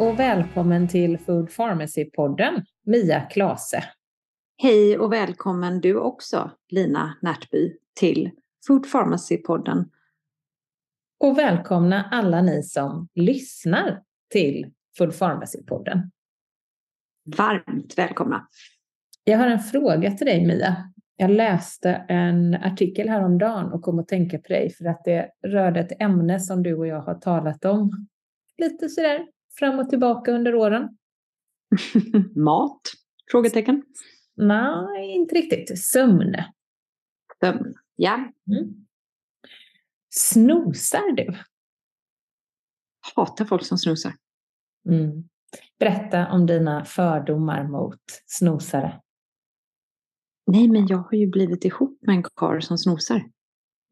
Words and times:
och 0.00 0.18
välkommen 0.18 0.88
till 0.88 1.18
Food 1.18 1.48
Pharmacy-podden, 1.48 2.64
Mia 2.86 3.20
Klase. 3.20 3.84
Hej 4.62 4.98
och 4.98 5.12
välkommen 5.12 5.80
du 5.80 5.96
också, 5.96 6.50
Lina 6.68 7.18
Närtby, 7.22 7.76
till 8.00 8.30
Food 8.66 8.86
Pharmacy-podden. 8.86 9.84
Och 11.18 11.38
välkomna 11.38 12.08
alla 12.10 12.42
ni 12.42 12.62
som 12.62 13.08
lyssnar 13.14 14.02
till 14.30 14.72
Food 14.98 15.12
Pharmacy-podden. 15.12 16.10
Varmt 17.36 17.98
välkomna. 17.98 18.48
Jag 19.24 19.38
har 19.38 19.46
en 19.46 19.58
fråga 19.58 20.10
till 20.10 20.26
dig, 20.26 20.46
Mia. 20.46 20.76
Jag 21.16 21.30
läste 21.30 21.90
en 22.08 22.54
artikel 22.54 23.08
häromdagen 23.08 23.72
och 23.72 23.82
kom 23.82 23.98
att 23.98 24.08
tänka 24.08 24.38
på 24.38 24.48
dig 24.48 24.70
för 24.70 24.84
att 24.84 25.04
det 25.04 25.30
rörde 25.46 25.80
ett 25.80 26.02
ämne 26.02 26.40
som 26.40 26.62
du 26.62 26.74
och 26.74 26.86
jag 26.86 27.00
har 27.00 27.14
talat 27.14 27.64
om 27.64 28.06
lite 28.58 28.88
sådär 28.88 29.26
fram 29.58 29.78
och 29.78 29.90
tillbaka 29.90 30.32
under 30.32 30.54
åren? 30.54 30.98
Mat? 32.36 32.80
Frågetecken. 33.30 33.82
Nej, 34.34 35.10
inte 35.10 35.34
riktigt. 35.34 35.84
Sömn. 35.84 36.36
Sömn, 37.40 37.74
ja. 37.96 38.14
Mm. 38.50 38.86
Snosar 40.10 41.12
du? 41.12 41.34
Hatar 43.16 43.44
folk 43.44 43.64
som 43.64 43.78
snosar. 43.78 44.12
Mm. 44.88 45.28
Berätta 45.78 46.32
om 46.32 46.46
dina 46.46 46.84
fördomar 46.84 47.68
mot 47.68 48.00
snosare. 48.26 49.00
Nej, 50.46 50.68
men 50.68 50.86
jag 50.86 50.98
har 50.98 51.12
ju 51.12 51.26
blivit 51.26 51.64
ihop 51.64 51.98
med 52.02 52.16
en 52.16 52.22
karl 52.22 52.60
som 52.60 52.78
snosar. 52.78 53.30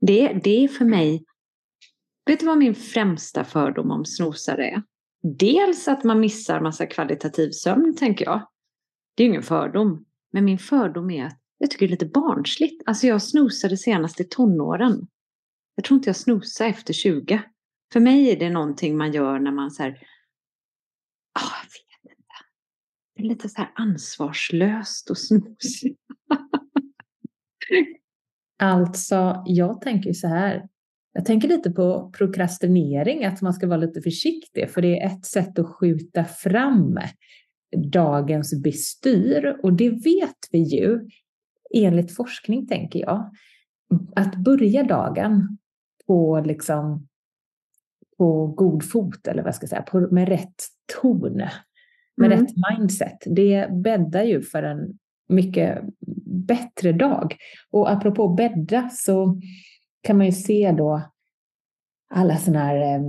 Det, 0.00 0.32
det 0.44 0.64
är 0.64 0.68
för 0.68 0.84
mig... 0.84 1.24
Vet 2.26 2.40
du 2.40 2.46
vad 2.46 2.58
min 2.58 2.74
främsta 2.74 3.44
fördom 3.44 3.90
om 3.90 4.04
snosare 4.04 4.68
är? 4.68 4.82
Dels 5.36 5.88
att 5.88 6.04
man 6.04 6.20
missar 6.20 6.60
massa 6.60 6.86
kvalitativ 6.86 7.50
sömn, 7.50 7.96
tänker 7.96 8.24
jag. 8.24 8.48
Det 9.14 9.22
är 9.22 9.24
ju 9.24 9.30
ingen 9.30 9.42
fördom. 9.42 10.04
Men 10.32 10.44
min 10.44 10.58
fördom 10.58 11.10
är 11.10 11.24
att 11.24 11.38
jag 11.58 11.70
tycker 11.70 11.86
det 11.86 11.90
är 11.90 11.92
lite 11.92 12.06
barnsligt. 12.06 12.82
Alltså 12.86 13.06
jag 13.06 13.22
snosade 13.22 13.76
senast 13.76 14.20
i 14.20 14.24
tonåren. 14.24 15.08
Jag 15.74 15.84
tror 15.84 15.96
inte 15.98 16.08
jag 16.08 16.16
snosade 16.16 16.70
efter 16.70 16.92
20. 16.92 17.42
För 17.92 18.00
mig 18.00 18.30
är 18.30 18.38
det 18.38 18.50
någonting 18.50 18.96
man 18.96 19.12
gör 19.12 19.38
när 19.38 19.52
man 19.52 19.70
så 19.70 19.82
här... 19.82 19.90
Oh, 19.90 21.54
jag 22.02 22.10
vet 22.10 22.18
inte. 22.18 22.34
Det 23.14 23.22
är 23.22 23.26
lite 23.26 23.48
så 23.48 23.56
här 23.56 23.72
ansvarslöst 23.74 25.10
och 25.10 25.18
snosigt. 25.18 26.00
alltså, 28.58 29.42
jag 29.46 29.80
tänker 29.80 30.08
ju 30.08 30.14
så 30.14 30.28
här. 30.28 30.68
Jag 31.18 31.24
tänker 31.24 31.48
lite 31.48 31.70
på 31.70 32.10
prokrastinering, 32.18 33.24
att 33.24 33.42
man 33.42 33.54
ska 33.54 33.66
vara 33.66 33.78
lite 33.78 34.00
försiktig, 34.00 34.70
för 34.70 34.82
det 34.82 35.00
är 35.00 35.06
ett 35.06 35.24
sätt 35.24 35.58
att 35.58 35.66
skjuta 35.66 36.24
fram 36.24 36.98
dagens 37.76 38.62
bestyr. 38.62 39.56
Och 39.62 39.72
det 39.72 39.90
vet 39.90 40.36
vi 40.52 40.58
ju, 40.58 41.08
enligt 41.74 42.16
forskning 42.16 42.66
tänker 42.66 42.98
jag, 43.00 43.30
att 44.16 44.36
börja 44.36 44.84
dagen 44.84 45.58
på, 46.06 46.42
liksom, 46.46 47.08
på 48.18 48.46
god 48.46 48.84
fot, 48.84 49.26
eller 49.26 49.42
vad 49.42 49.54
ska 49.54 49.64
jag 49.64 49.70
säga, 49.70 49.82
på, 49.82 50.00
med 50.00 50.28
rätt 50.28 50.62
ton, 51.02 51.42
med 52.16 52.32
mm. 52.32 52.40
rätt 52.40 52.54
mindset, 52.70 53.18
det 53.26 53.68
bäddar 53.84 54.22
ju 54.22 54.42
för 54.42 54.62
en 54.62 54.98
mycket 55.28 55.78
bättre 56.46 56.92
dag. 56.92 57.36
Och 57.70 57.90
apropå 57.90 58.28
bädda 58.28 58.90
så 58.92 59.40
kan 60.00 60.16
man 60.16 60.26
ju 60.26 60.32
se 60.32 60.74
då 60.78 61.02
alla 62.10 62.36
sådana 62.36 62.64
här 62.64 62.76
eh, 62.76 63.02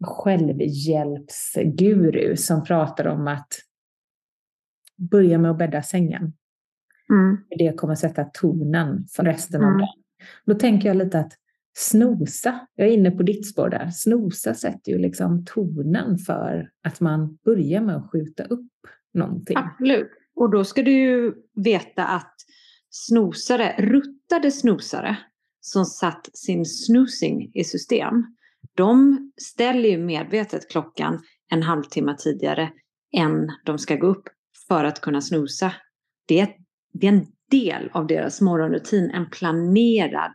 självhjälpsguru 0.00 2.36
som 2.36 2.64
pratar 2.64 3.06
om 3.06 3.28
att 3.28 3.48
börja 5.10 5.38
med 5.38 5.50
att 5.50 5.58
bädda 5.58 5.82
sängen. 5.82 6.32
Mm. 7.10 7.36
Det 7.58 7.76
kommer 7.76 7.94
sätta 7.94 8.24
tonen 8.24 9.06
för 9.16 9.24
resten 9.24 9.60
mm. 9.60 9.72
av 9.72 9.78
dagen. 9.78 10.02
Då 10.46 10.54
tänker 10.54 10.88
jag 10.88 10.96
lite 10.96 11.18
att 11.18 11.32
snosa, 11.78 12.66
jag 12.74 12.88
är 12.88 12.92
inne 12.92 13.10
på 13.10 13.22
ditt 13.22 13.46
spår 13.46 13.68
där, 13.68 13.90
snosa 13.90 14.54
sätter 14.54 14.92
ju 14.92 14.98
liksom 14.98 15.44
tonen 15.44 16.18
för 16.18 16.70
att 16.82 17.00
man 17.00 17.38
börjar 17.44 17.80
med 17.80 17.96
att 17.96 18.10
skjuta 18.10 18.44
upp 18.44 18.70
någonting. 19.14 19.56
Absolut. 19.56 20.10
Och 20.34 20.50
då 20.50 20.64
ska 20.64 20.82
du 20.82 20.92
ju 20.92 21.34
veta 21.54 22.06
att 22.06 22.34
snosare, 22.90 23.74
ruttade 23.78 24.50
snosare, 24.50 25.18
som 25.60 25.84
satt 25.84 26.30
sin 26.36 26.64
snoozing 26.64 27.50
i 27.54 27.64
system, 27.64 28.24
de 28.74 29.18
ställer 29.36 29.88
ju 29.88 29.98
medvetet 29.98 30.70
klockan 30.70 31.22
en 31.50 31.62
halvtimme 31.62 32.16
tidigare 32.18 32.72
än 33.16 33.48
de 33.64 33.78
ska 33.78 33.96
gå 33.96 34.06
upp 34.06 34.28
för 34.68 34.84
att 34.84 35.00
kunna 35.00 35.20
snosa. 35.20 35.72
Det 36.26 36.40
är, 36.40 36.48
det 36.92 37.06
är 37.06 37.12
en 37.12 37.26
del 37.50 37.90
av 37.92 38.06
deras 38.06 38.40
morgonrutin, 38.40 39.10
en 39.10 39.30
planerad 39.30 40.34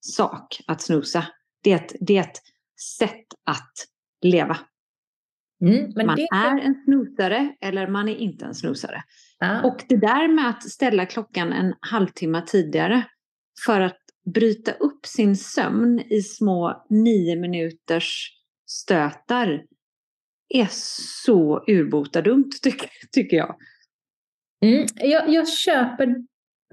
sak 0.00 0.60
att 0.66 0.82
snosa. 0.82 1.26
Det 1.62 1.72
är 1.72 1.76
ett, 1.76 1.94
det 2.00 2.16
är 2.16 2.20
ett 2.20 2.40
sätt 2.98 3.26
att 3.44 3.72
leva. 4.22 4.58
Mm, 5.60 6.06
man 6.06 6.16
det... 6.16 6.28
är 6.32 6.58
en 6.58 6.84
snosare 6.84 7.54
eller 7.60 7.88
man 7.88 8.08
är 8.08 8.16
inte 8.16 8.44
en 8.44 8.54
snosare. 8.54 9.02
Ah. 9.40 9.62
Och 9.62 9.84
det 9.88 9.96
där 9.96 10.28
med 10.28 10.48
att 10.48 10.70
ställa 10.70 11.06
klockan 11.06 11.52
en 11.52 11.74
halvtimme 11.80 12.42
tidigare 12.46 13.04
för 13.66 13.80
att 13.80 13.99
bryta 14.24 14.72
upp 14.72 15.06
sin 15.06 15.36
sömn 15.36 16.00
i 16.00 16.22
små 16.22 16.86
nio 16.88 17.36
minuters 17.36 18.36
stötar 18.66 19.62
är 20.48 20.68
så 21.24 21.64
urbota 21.66 22.22
dumt 22.22 22.50
tycker, 22.62 22.90
tycker 23.12 23.36
jag. 23.36 23.56
Mm, 24.64 24.86
jag. 24.94 25.28
Jag 25.28 25.48
köper 25.48 26.16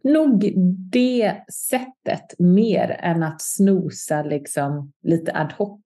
nog 0.03 0.53
det 0.91 1.35
sättet 1.69 2.39
mer 2.39 2.89
än 2.99 3.23
att 3.23 3.41
snosa 3.41 4.23
liksom 4.23 4.93
lite 5.03 5.33
ad 5.35 5.53
hoc. 5.57 5.81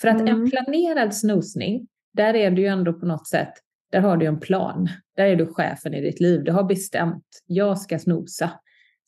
För 0.00 0.08
att 0.08 0.20
mm. 0.20 0.34
en 0.34 0.50
planerad 0.50 1.14
snosning, 1.14 1.86
där 2.12 2.34
är 2.34 2.50
du 2.50 2.62
ju 2.62 2.68
ändå 2.68 2.92
på 2.92 3.06
något 3.06 3.28
sätt, 3.28 3.52
där 3.92 4.00
har 4.00 4.16
du 4.16 4.26
en 4.26 4.40
plan. 4.40 4.88
Där 5.16 5.24
är 5.24 5.36
du 5.36 5.46
chefen 5.46 5.94
i 5.94 6.00
ditt 6.00 6.20
liv. 6.20 6.44
Du 6.44 6.52
har 6.52 6.64
bestämt, 6.64 7.24
jag 7.46 7.78
ska 7.78 7.98
snosa 7.98 8.50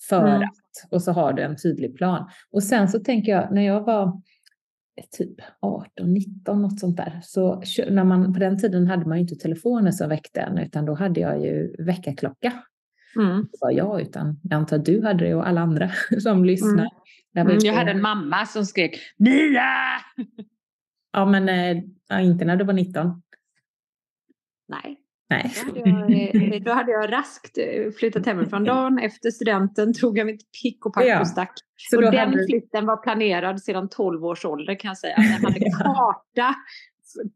för 0.09 0.27
mm. 0.27 0.43
att 0.43 0.91
och 0.91 1.03
så 1.03 1.13
har 1.13 1.33
du 1.33 1.43
en 1.43 1.57
tydlig 1.57 1.97
plan. 1.97 2.31
Och 2.51 2.63
sen 2.63 2.89
så 2.89 2.99
tänker 2.99 3.33
jag 3.33 3.53
när 3.53 3.63
jag 3.63 3.81
var 3.81 4.23
typ 5.19 5.35
18, 5.61 6.13
19 6.13 6.63
något 6.63 6.81
sånt 6.81 6.97
där. 6.97 7.21
Så 7.23 7.63
när 7.91 8.05
man, 8.05 8.33
på 8.33 8.41
den 8.41 8.59
tiden 8.59 8.87
hade 8.87 9.09
man 9.09 9.19
ju 9.19 9.23
inte 9.23 9.35
telefoner 9.35 9.91
som 9.91 10.09
väckte 10.09 10.41
en 10.41 10.59
utan 10.59 10.85
då 10.85 10.95
hade 10.95 11.21
jag 11.21 11.43
ju 11.43 11.77
väckarklocka. 11.79 12.53
Mm. 13.17 13.37
Det 13.53 13.59
var 13.61 13.71
jag 13.71 14.01
utan 14.01 14.41
jag 14.43 14.53
antar 14.53 14.77
att 14.77 14.85
du 14.85 15.03
hade 15.03 15.25
det 15.25 15.35
och 15.35 15.49
alla 15.49 15.61
andra 15.61 15.91
som 16.23 16.45
lyssnar. 16.45 16.89
Mm. 17.37 17.47
Mm, 17.47 17.59
jag 17.61 17.75
hade 17.75 17.91
en 17.91 18.03
mamma 18.03 18.47
som 18.47 18.67
skrek 18.67 18.99
Mia! 19.17 19.65
Ja 21.15 21.27
men 21.27 21.49
äh, 22.13 22.27
inte 22.27 22.45
när 22.45 22.57
du 22.57 22.65
var 22.65 22.73
19. 22.73 23.23
Nej. 24.69 24.99
Nej. 25.33 25.53
Då 25.75 25.91
hade, 25.91 26.13
jag, 26.13 26.55
eh, 26.55 26.63
då 26.63 26.73
hade 26.73 26.93
jag 26.93 27.13
raskt 27.13 27.59
eh, 27.59 27.93
flyttat 27.99 28.27
hemifrån 28.27 28.65
dagen 28.65 28.99
efter 28.99 29.31
studenten, 29.31 29.95
tog 29.95 30.19
jag 30.19 30.27
mitt 30.27 30.53
pick 30.63 30.87
och 30.87 30.95
pack 30.95 31.05
ja. 31.05 31.21
och 31.21 31.29
stack. 31.29 31.53
Så 31.77 31.97
och 31.97 32.03
den 32.03 32.15
hade... 32.15 32.47
flytten 32.47 32.87
var 32.87 32.97
planerad 32.97 33.63
sedan 33.63 33.89
12 33.89 34.25
års 34.25 34.45
ålder 34.45 34.75
kan 34.75 34.89
jag 34.89 34.99
säga. 34.99 35.15
Jag 35.17 35.49
hade 35.49 35.61
karta, 35.85 36.55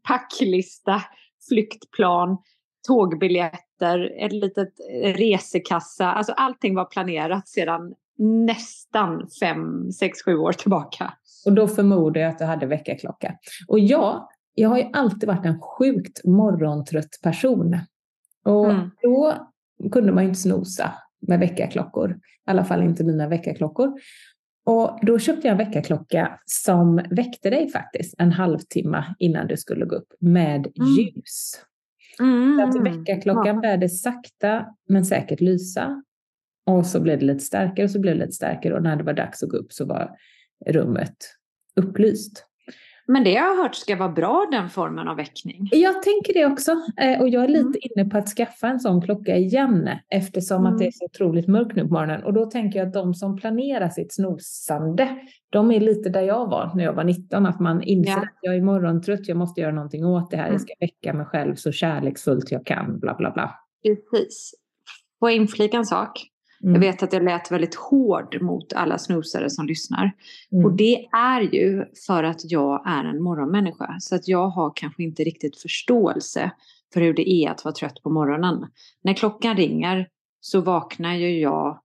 packlista, 0.07 1.01
flyktplan, 1.49 2.37
tågbiljetter, 2.87 4.25
ett 4.25 4.33
litet 4.33 4.73
resekassa. 5.03 6.11
Alltså 6.11 6.31
allting 6.31 6.75
var 6.75 6.85
planerat 6.85 7.47
sedan 7.47 7.93
nästan 8.17 9.27
fem, 9.39 9.91
sex, 9.91 10.23
sju 10.25 10.37
år 10.37 10.51
tillbaka. 10.51 11.13
Och 11.45 11.53
då 11.53 11.67
förmodar 11.67 12.21
jag 12.21 12.29
att 12.29 12.39
du 12.39 12.45
hade 12.45 12.65
väckarklocka. 12.65 13.33
Och 13.67 13.79
jag 13.79 14.27
jag 14.59 14.69
har 14.69 14.77
ju 14.77 14.89
alltid 14.93 15.27
varit 15.27 15.45
en 15.45 15.61
sjukt 15.61 16.25
morgontrött 16.25 17.19
person. 17.23 17.79
Och 18.45 18.71
mm. 18.71 18.89
då 19.01 19.33
kunde 19.91 20.11
man 20.11 20.23
ju 20.23 20.29
inte 20.29 20.39
snosa 20.39 20.93
med 21.27 21.39
väckarklockor. 21.39 22.11
I 22.11 22.19
alla 22.45 22.65
fall 22.65 22.83
inte 22.83 23.03
mina 23.03 23.27
väckarklockor. 23.27 23.93
Och 24.65 24.99
då 25.01 25.19
köpte 25.19 25.47
jag 25.47 25.51
en 25.51 25.57
väckarklocka 25.57 26.39
som 26.45 26.95
väckte 27.09 27.49
dig 27.49 27.69
faktiskt 27.69 28.15
en 28.17 28.31
halvtimme 28.31 29.15
innan 29.19 29.47
du 29.47 29.57
skulle 29.57 29.85
gå 29.85 29.95
upp 29.95 30.13
med 30.19 30.67
mm. 30.77 30.89
ljus. 30.97 31.61
Mm. 32.19 32.57
Så 32.57 32.79
att 32.79 32.85
väckarklockan 32.85 33.55
ja. 33.55 33.61
började 33.61 33.89
sakta 33.89 34.65
men 34.89 35.05
säkert 35.05 35.41
lysa. 35.41 36.03
Och 36.65 36.85
så 36.85 36.99
blev 36.99 37.19
det 37.19 37.25
lite 37.25 37.43
starkare 37.43 37.83
och 37.85 37.91
så 37.91 37.99
blev 37.99 38.13
det 38.13 38.19
lite 38.19 38.35
starkare 38.35 38.73
och 38.73 38.83
när 38.83 38.95
det 38.95 39.03
var 39.03 39.13
dags 39.13 39.43
att 39.43 39.49
gå 39.49 39.57
upp 39.57 39.73
så 39.73 39.85
var 39.85 40.11
rummet 40.65 41.17
upplyst. 41.75 42.46
Men 43.09 43.23
det 43.23 43.35
har 43.35 43.47
jag 43.47 43.63
hört 43.63 43.75
ska 43.75 43.95
vara 43.95 44.09
bra 44.09 44.47
den 44.51 44.69
formen 44.69 45.07
av 45.07 45.17
väckning. 45.17 45.69
Jag 45.71 46.03
tänker 46.03 46.33
det 46.33 46.45
också. 46.45 46.71
Eh, 46.97 47.21
och 47.21 47.29
jag 47.29 47.43
är 47.43 47.47
lite 47.47 47.59
mm. 47.59 47.79
inne 47.81 48.09
på 48.09 48.17
att 48.17 48.29
skaffa 48.29 48.67
en 48.67 48.79
sån 48.79 49.01
klocka 49.01 49.35
igen 49.35 49.89
eftersom 50.09 50.57
mm. 50.57 50.73
att 50.73 50.79
det 50.79 50.87
är 50.87 50.91
så 50.91 51.05
otroligt 51.05 51.47
mörkt 51.47 51.75
nu 51.75 51.81
på 51.81 51.93
morgonen. 51.93 52.23
Och 52.23 52.33
då 52.33 52.45
tänker 52.45 52.79
jag 52.79 52.87
att 52.87 52.93
de 52.93 53.13
som 53.13 53.37
planerar 53.37 53.89
sitt 53.89 54.13
snosande, 54.13 55.17
de 55.49 55.71
är 55.71 55.79
lite 55.79 56.09
där 56.09 56.21
jag 56.21 56.49
var 56.49 56.71
när 56.75 56.83
jag 56.83 56.93
var 56.93 57.03
19. 57.03 57.45
Att 57.45 57.59
man 57.59 57.83
inser 57.83 58.11
ja. 58.11 58.17
att 58.17 58.37
jag 58.41 58.55
är 58.55 58.61
morgontrött, 58.61 59.27
jag 59.27 59.37
måste 59.37 59.61
göra 59.61 59.73
någonting 59.73 60.05
åt 60.05 60.31
det 60.31 60.37
här. 60.37 60.43
Mm. 60.43 60.53
Jag 60.53 60.61
ska 60.61 60.73
väcka 60.79 61.13
mig 61.13 61.25
själv 61.25 61.55
så 61.55 61.71
kärleksfullt 61.71 62.51
jag 62.51 62.65
kan, 62.65 62.99
bla 62.99 63.15
bla 63.15 63.31
bla. 63.31 63.55
Precis. 63.83 64.51
Får 65.19 65.29
jag 65.29 65.35
inflika 65.35 65.77
en 65.77 65.85
sak? 65.85 66.27
Mm. 66.63 66.73
Jag 66.73 66.79
vet 66.79 67.03
att 67.03 67.13
jag 67.13 67.23
lät 67.23 67.51
väldigt 67.51 67.75
hård 67.75 68.41
mot 68.41 68.73
alla 68.73 68.97
snosare 68.97 69.49
som 69.49 69.67
lyssnar. 69.67 70.11
Mm. 70.51 70.65
Och 70.65 70.75
det 70.75 71.05
är 71.11 71.41
ju 71.41 71.85
för 72.07 72.23
att 72.23 72.51
jag 72.51 72.83
är 72.87 73.03
en 73.03 73.23
morgonmänniska. 73.23 73.95
Så 73.99 74.15
att 74.15 74.27
jag 74.27 74.47
har 74.47 74.71
kanske 74.75 75.03
inte 75.03 75.23
riktigt 75.23 75.57
förståelse 75.57 76.51
för 76.93 77.01
hur 77.01 77.13
det 77.13 77.29
är 77.29 77.51
att 77.51 77.65
vara 77.65 77.75
trött 77.75 78.03
på 78.03 78.09
morgonen. 78.09 78.67
När 79.03 79.13
klockan 79.13 79.57
ringer 79.57 80.07
så 80.39 80.61
vaknar 80.61 81.13
ju 81.13 81.39
jag 81.39 81.79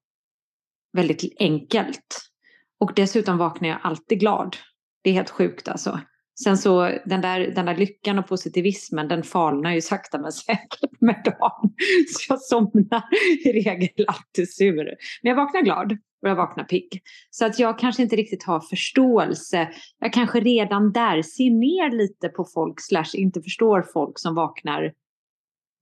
väldigt 0.93 1.37
enkelt. 1.39 2.31
Och 2.79 2.93
dessutom 2.97 3.39
vaknar 3.39 3.69
jag 3.69 3.79
alltid 3.83 4.21
glad. 4.21 4.57
Det 5.03 5.11
är 5.11 5.15
helt 5.15 5.31
sjukt 5.31 5.69
alltså. 5.69 6.01
Sen 6.35 6.59
så 6.59 6.99
den 7.05 7.21
där, 7.21 7.41
den 7.41 7.67
där 7.67 7.77
lyckan 7.77 8.19
och 8.19 8.29
positivismen 8.29 9.09
den 9.09 9.23
falnar 9.23 9.73
ju 9.73 9.81
sakta 9.81 10.19
men 10.19 10.33
säkert 10.33 11.01
med 11.01 11.23
dagen. 11.25 11.75
Så 12.09 12.33
jag 12.33 12.41
somnar 12.41 13.03
i 13.45 13.53
regel 13.53 14.07
alltid 14.07 14.55
sur. 14.55 14.85
Men 15.23 15.31
jag 15.31 15.37
vaknar 15.37 15.63
glad 15.63 15.93
och 16.23 16.29
jag 16.29 16.37
vaknar 16.37 16.65
pigg. 16.65 17.03
Så 17.31 17.47
att 17.47 17.59
jag 17.59 17.79
kanske 17.79 18.03
inte 18.03 18.17
riktigt 18.17 18.45
har 18.45 18.61
förståelse. 18.61 19.69
Jag 19.99 20.13
kanske 20.13 20.41
redan 20.41 20.93
där 20.93 21.23
ser 21.23 21.51
ner 21.51 21.97
lite 21.97 22.29
på 22.29 22.45
folk 22.55 22.81
slash 22.81 23.15
inte 23.15 23.43
förstår 23.43 23.83
folk 23.93 24.19
som 24.19 24.35
vaknar 24.35 24.93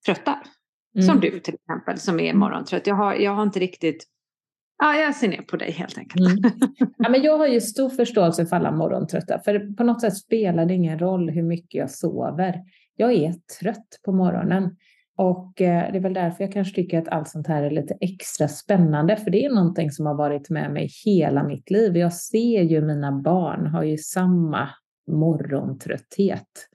trötta. 0.06 0.38
Mm. 0.94 1.06
Som 1.06 1.20
du 1.20 1.40
till 1.40 1.54
exempel 1.54 1.98
som 1.98 2.20
är 2.20 2.34
morgontrött. 2.34 2.86
Jag 2.86 2.94
har, 2.94 3.14
jag 3.14 3.34
har 3.34 3.42
inte 3.42 3.60
riktigt 3.60 4.06
Ja, 4.80 4.94
jag 4.94 5.14
ser 5.14 5.28
ner 5.28 5.42
på 5.42 5.56
dig 5.56 5.70
helt 5.70 5.98
enkelt. 5.98 6.26
Mm. 6.26 6.52
Ja, 6.98 7.08
men 7.08 7.22
jag 7.22 7.38
har 7.38 7.46
ju 7.46 7.60
stor 7.60 7.88
förståelse 7.88 8.46
för 8.46 8.56
alla 8.56 8.70
morgontrötta, 8.70 9.40
för 9.44 9.74
på 9.76 9.84
något 9.84 10.00
sätt 10.00 10.16
spelar 10.16 10.66
det 10.66 10.74
ingen 10.74 10.98
roll 10.98 11.30
hur 11.30 11.42
mycket 11.42 11.74
jag 11.74 11.90
sover. 11.90 12.62
Jag 12.96 13.12
är 13.12 13.34
trött 13.60 14.00
på 14.04 14.12
morgonen 14.12 14.76
och 15.16 15.60
eh, 15.60 15.92
det 15.92 15.98
är 15.98 16.00
väl 16.00 16.14
därför 16.14 16.44
jag 16.44 16.52
kanske 16.52 16.74
tycker 16.74 16.98
att 16.98 17.08
allt 17.08 17.28
sånt 17.28 17.46
här 17.46 17.62
är 17.62 17.70
lite 17.70 17.96
extra 18.00 18.48
spännande, 18.48 19.16
för 19.16 19.30
det 19.30 19.44
är 19.44 19.50
någonting 19.50 19.90
som 19.90 20.06
har 20.06 20.14
varit 20.14 20.50
med 20.50 20.72
mig 20.72 20.88
hela 21.04 21.42
mitt 21.42 21.70
liv. 21.70 21.96
Jag 21.96 22.12
ser 22.12 22.62
ju 22.62 22.80
mina 22.80 23.12
barn 23.12 23.66
har 23.66 23.82
ju 23.82 23.98
samma 23.98 24.68
morgontrötthet. 25.10 26.69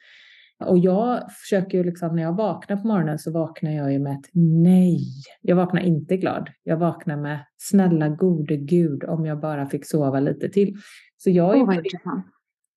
Och 0.66 0.78
jag 0.78 1.32
försöker 1.32 1.78
ju 1.78 1.84
liksom, 1.84 2.16
när 2.16 2.24
jag 2.24 2.36
vaknar 2.36 2.78
på 2.78 2.88
morgonen 2.88 3.20
så 3.20 3.32
vaknar 3.32 3.72
jag 3.72 3.94
ju 3.94 4.00
med 4.00 4.14
ett 4.14 4.30
nej. 4.34 5.00
Jag 5.42 5.56
vaknar 5.56 5.82
inte 5.82 6.18
glad. 6.18 6.50
Jag 6.64 6.78
vaknar 6.78 7.18
med 7.18 7.40
snälla 7.58 8.10
gode 8.10 8.58
gud 8.58 9.04
om 9.04 9.26
jag 9.26 9.40
bara 9.40 9.66
fick 9.66 9.86
sova 9.86 10.20
lite 10.20 10.50
till. 10.50 10.76
Så 11.18 11.30
jag 11.30 11.44
har 11.44 11.56
ju, 11.56 11.66
börjat, 11.66 11.86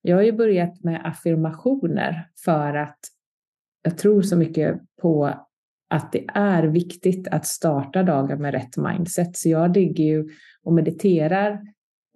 jag 0.03 0.17
har 0.17 0.23
ju 0.23 0.33
börjat 0.33 0.85
med 0.85 1.01
affirmationer 1.05 2.29
för 2.45 2.75
att 2.75 2.99
jag 3.83 3.99
tror 3.99 4.23
så 4.23 4.37
mycket 4.37 4.81
på 5.03 5.35
att 5.91 6.13
det 6.13 6.27
är 6.35 6.63
viktigt 6.63 7.29
att 7.29 7.47
starta 7.47 8.03
dagen 8.03 8.43
med 8.43 8.55
rätt 8.55 8.77
mindset. 8.77 9.37
Så 9.37 9.49
jag 9.49 9.77
ligger 9.77 10.05
ju 10.05 10.29
och 10.63 10.73
mediterar 10.73 11.61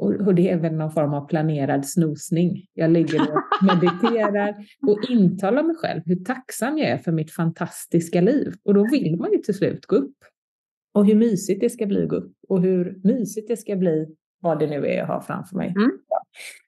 och, 0.02 0.34
det 0.34 0.50
är 0.50 0.56
väl 0.56 0.74
någon 0.74 0.90
form 0.90 1.14
av 1.14 1.28
planerad 1.28 1.86
snosning. 1.86 2.66
Jag 2.74 2.90
ligger 2.90 3.20
och 3.20 3.42
mediterar 3.62 4.54
och 4.86 5.10
intalar 5.10 5.62
mig 5.62 5.76
själv 5.76 6.02
hur 6.04 6.24
tacksam 6.24 6.78
jag 6.78 6.88
är 6.88 6.98
för 6.98 7.12
mitt 7.12 7.30
fantastiska 7.30 8.20
liv. 8.20 8.54
Och 8.64 8.74
då 8.74 8.88
vill 8.90 9.16
man 9.16 9.32
ju 9.32 9.38
till 9.38 9.54
slut 9.54 9.86
gå 9.86 9.96
upp. 9.96 10.16
Och 10.94 11.06
hur 11.06 11.14
mysigt 11.14 11.60
det 11.60 11.70
ska 11.70 11.86
bli 11.86 12.02
att 12.02 12.08
gå 12.08 12.16
upp. 12.16 12.32
Och 12.48 12.62
hur 12.62 13.00
mysigt 13.04 13.48
det 13.48 13.56
ska 13.56 13.76
bli, 13.76 14.16
vad 14.40 14.58
det 14.58 14.66
nu 14.66 14.86
är 14.86 14.96
jag 14.96 15.06
har 15.06 15.20
framför 15.20 15.56
mig. 15.56 15.68
Mm. 15.68 15.90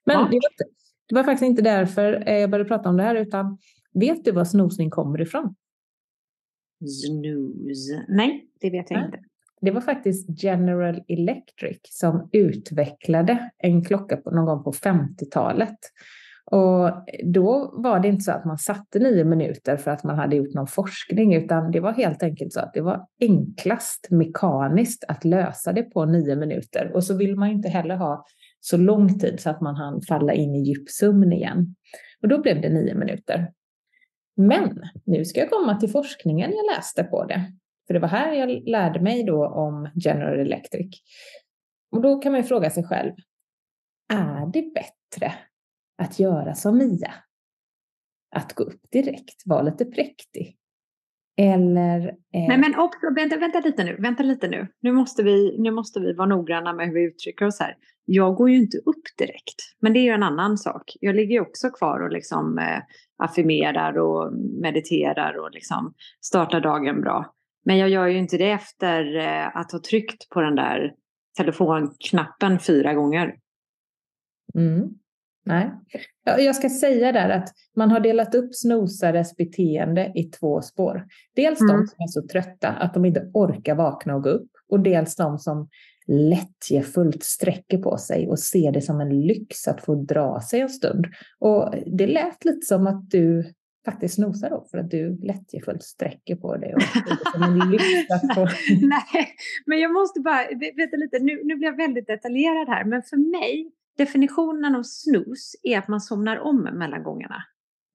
Men 0.05 0.15
ja. 0.15 0.27
det, 0.31 0.35
var, 0.35 0.67
det 1.09 1.15
var 1.15 1.23
faktiskt 1.23 1.49
inte 1.49 1.61
därför 1.61 2.29
jag 2.29 2.49
började 2.49 2.67
prata 2.67 2.89
om 2.89 2.97
det 2.97 3.03
här, 3.03 3.15
utan 3.15 3.57
vet 3.93 4.25
du 4.25 4.31
var 4.31 4.45
snosning 4.45 4.89
kommer 4.89 5.21
ifrån? 5.21 5.55
Snooze? 7.05 8.05
Nej, 8.07 8.47
det 8.59 8.69
vet 8.69 8.91
jag 8.91 8.97
Nej. 8.97 9.05
inte. 9.05 9.19
Det 9.61 9.71
var 9.71 9.81
faktiskt 9.81 10.43
General 10.43 11.01
Electric 11.07 11.79
som 11.83 12.29
utvecklade 12.31 13.49
en 13.57 13.85
klocka 13.85 14.17
på, 14.17 14.31
någon 14.31 14.45
gång 14.45 14.63
på 14.63 14.71
50-talet. 14.71 15.77
Och 16.51 16.91
då 17.23 17.73
var 17.77 17.99
det 17.99 18.07
inte 18.07 18.23
så 18.23 18.31
att 18.31 18.45
man 18.45 18.57
satte 18.57 18.99
nio 18.99 19.23
minuter 19.23 19.77
för 19.77 19.91
att 19.91 20.03
man 20.03 20.15
hade 20.15 20.35
gjort 20.35 20.53
någon 20.53 20.67
forskning, 20.67 21.33
utan 21.33 21.71
det 21.71 21.79
var 21.79 21.91
helt 21.91 22.23
enkelt 22.23 22.53
så 22.53 22.59
att 22.59 22.73
det 22.73 22.81
var 22.81 23.07
enklast 23.21 24.07
mekaniskt 24.11 25.03
att 25.07 25.25
lösa 25.25 25.73
det 25.73 25.83
på 25.83 26.05
nio 26.05 26.35
minuter. 26.35 26.91
Och 26.93 27.03
så 27.03 27.17
vill 27.17 27.35
man 27.35 27.49
inte 27.49 27.69
heller 27.69 27.95
ha 27.95 28.25
så 28.59 28.77
lång 28.77 29.19
tid 29.19 29.39
så 29.39 29.49
att 29.49 29.61
man 29.61 29.75
hann 29.75 30.01
falla 30.01 30.33
in 30.33 30.55
i 30.55 30.59
djup 30.59 30.89
sömn 30.89 31.33
igen. 31.33 31.75
Och 32.21 32.27
då 32.27 32.41
blev 32.41 32.61
det 32.61 32.69
nio 32.69 32.95
minuter. 32.95 33.51
Men 34.37 34.81
nu 35.05 35.25
ska 35.25 35.39
jag 35.39 35.49
komma 35.49 35.75
till 35.75 35.89
forskningen 35.89 36.51
jag 36.51 36.75
läste 36.75 37.03
på 37.03 37.25
det. 37.25 37.51
För 37.87 37.93
det 37.93 37.99
var 37.99 38.07
här 38.07 38.33
jag 38.33 38.69
lärde 38.69 38.99
mig 38.99 39.23
då 39.23 39.47
om 39.47 39.89
General 39.95 40.39
Electric. 40.39 41.01
Och 41.91 42.01
då 42.01 42.19
kan 42.19 42.31
man 42.31 42.41
ju 42.41 42.47
fråga 42.47 42.69
sig 42.69 42.83
själv, 42.83 43.13
är 44.13 44.51
det 44.53 44.73
bättre 44.73 45.33
att 45.97 46.19
göra 46.19 46.55
som 46.55 46.77
Mia? 46.77 47.13
Att 48.35 48.53
gå 48.53 48.63
upp 48.63 48.81
direkt, 48.91 49.41
vara 49.45 49.61
lite 49.61 49.85
präktig? 49.85 50.57
Eller... 51.37 52.07
Eh... 52.07 52.47
Nej 52.47 52.57
men 52.57 52.79
också, 52.79 52.99
vänta, 53.15 53.37
vänta 53.37 53.59
lite 53.59 53.83
nu, 53.83 53.95
vänta 53.99 54.23
lite 54.23 54.47
nu. 54.47 54.67
Nu 54.81 54.91
måste, 54.91 55.23
vi, 55.23 55.55
nu 55.59 55.71
måste 55.71 55.99
vi 55.99 56.13
vara 56.13 56.27
noggranna 56.27 56.73
med 56.73 56.87
hur 56.87 56.93
vi 56.93 57.03
uttrycker 57.03 57.45
oss 57.45 57.59
här. 57.59 57.75
Jag 58.05 58.35
går 58.35 58.49
ju 58.49 58.57
inte 58.57 58.77
upp 58.77 59.03
direkt, 59.17 59.61
men 59.79 59.93
det 59.93 59.99
är 59.99 60.03
ju 60.03 60.09
en 60.09 60.23
annan 60.23 60.57
sak. 60.57 60.91
Jag 60.99 61.15
ligger 61.15 61.33
ju 61.33 61.41
också 61.41 61.69
kvar 61.69 61.99
och 61.99 62.11
liksom 62.11 62.57
eh, 62.57 62.81
affirmerar 63.17 63.97
och 63.97 64.33
mediterar 64.61 65.37
och 65.37 65.51
liksom 65.51 65.93
startar 66.21 66.61
dagen 66.61 67.01
bra. 67.01 67.35
Men 67.65 67.77
jag 67.77 67.89
gör 67.89 68.07
ju 68.07 68.17
inte 68.17 68.37
det 68.37 68.51
efter 68.51 69.17
eh, 69.17 69.57
att 69.57 69.71
ha 69.71 69.79
tryckt 69.79 70.29
på 70.29 70.41
den 70.41 70.55
där 70.55 70.93
telefonknappen 71.37 72.59
fyra 72.59 72.93
gånger. 72.93 73.35
Mm. 74.55 74.89
Nej. 75.45 75.71
Jag 76.23 76.55
ska 76.55 76.69
säga 76.69 77.11
där 77.11 77.29
att 77.29 77.49
man 77.75 77.91
har 77.91 77.99
delat 77.99 78.35
upp 78.35 78.55
snosares 78.55 79.35
beteende 79.35 80.11
i 80.15 80.23
två 80.23 80.61
spår. 80.61 81.05
Dels 81.35 81.61
mm. 81.61 81.77
de 81.77 81.87
som 81.87 81.95
är 82.03 82.07
så 82.07 82.27
trötta 82.27 82.69
att 82.69 82.93
de 82.93 83.05
inte 83.05 83.29
orkar 83.33 83.75
vakna 83.75 84.15
och 84.15 84.23
gå 84.23 84.29
upp 84.29 84.51
och 84.69 84.79
dels 84.79 85.15
de 85.15 85.37
som 85.37 85.69
lättjefullt 86.07 87.23
sträcker 87.23 87.77
på 87.77 87.97
sig 87.97 88.27
och 88.27 88.39
ser 88.39 88.71
det 88.71 88.81
som 88.81 89.01
en 89.01 89.21
lyx 89.21 89.67
att 89.67 89.81
få 89.81 89.95
dra 89.95 90.41
sig 90.41 90.61
en 90.61 90.69
stund. 90.69 91.05
Och 91.39 91.73
det 91.85 92.07
lät 92.07 92.45
lite 92.45 92.65
som 92.65 92.87
att 92.87 93.09
du 93.09 93.53
faktiskt 93.85 94.15
snosar 94.15 94.49
då 94.49 94.67
för 94.71 94.77
att 94.77 94.91
du 94.91 95.17
lättjefullt 95.21 95.83
sträcker 95.83 96.35
på 96.35 96.57
dig. 96.57 96.75
Och 96.75 96.81
som 97.33 97.43
en. 97.43 97.69
Nej, 98.81 99.35
men 99.65 99.79
jag 99.79 99.93
måste 99.93 100.19
bara, 100.19 100.41
vänta 100.77 100.97
lite, 100.97 101.19
nu, 101.19 101.41
nu 101.43 101.55
blir 101.55 101.67
jag 101.67 101.77
väldigt 101.77 102.07
detaljerad 102.07 102.67
här, 102.67 102.85
men 102.85 103.01
för 103.03 103.17
mig, 103.17 103.71
definitionen 103.97 104.75
av 104.75 104.83
snus 104.83 105.55
är 105.63 105.77
att 105.77 105.87
man 105.87 106.01
somnar 106.01 106.37
om 106.37 106.61
mellan 106.61 107.03
gångerna. 107.03 107.43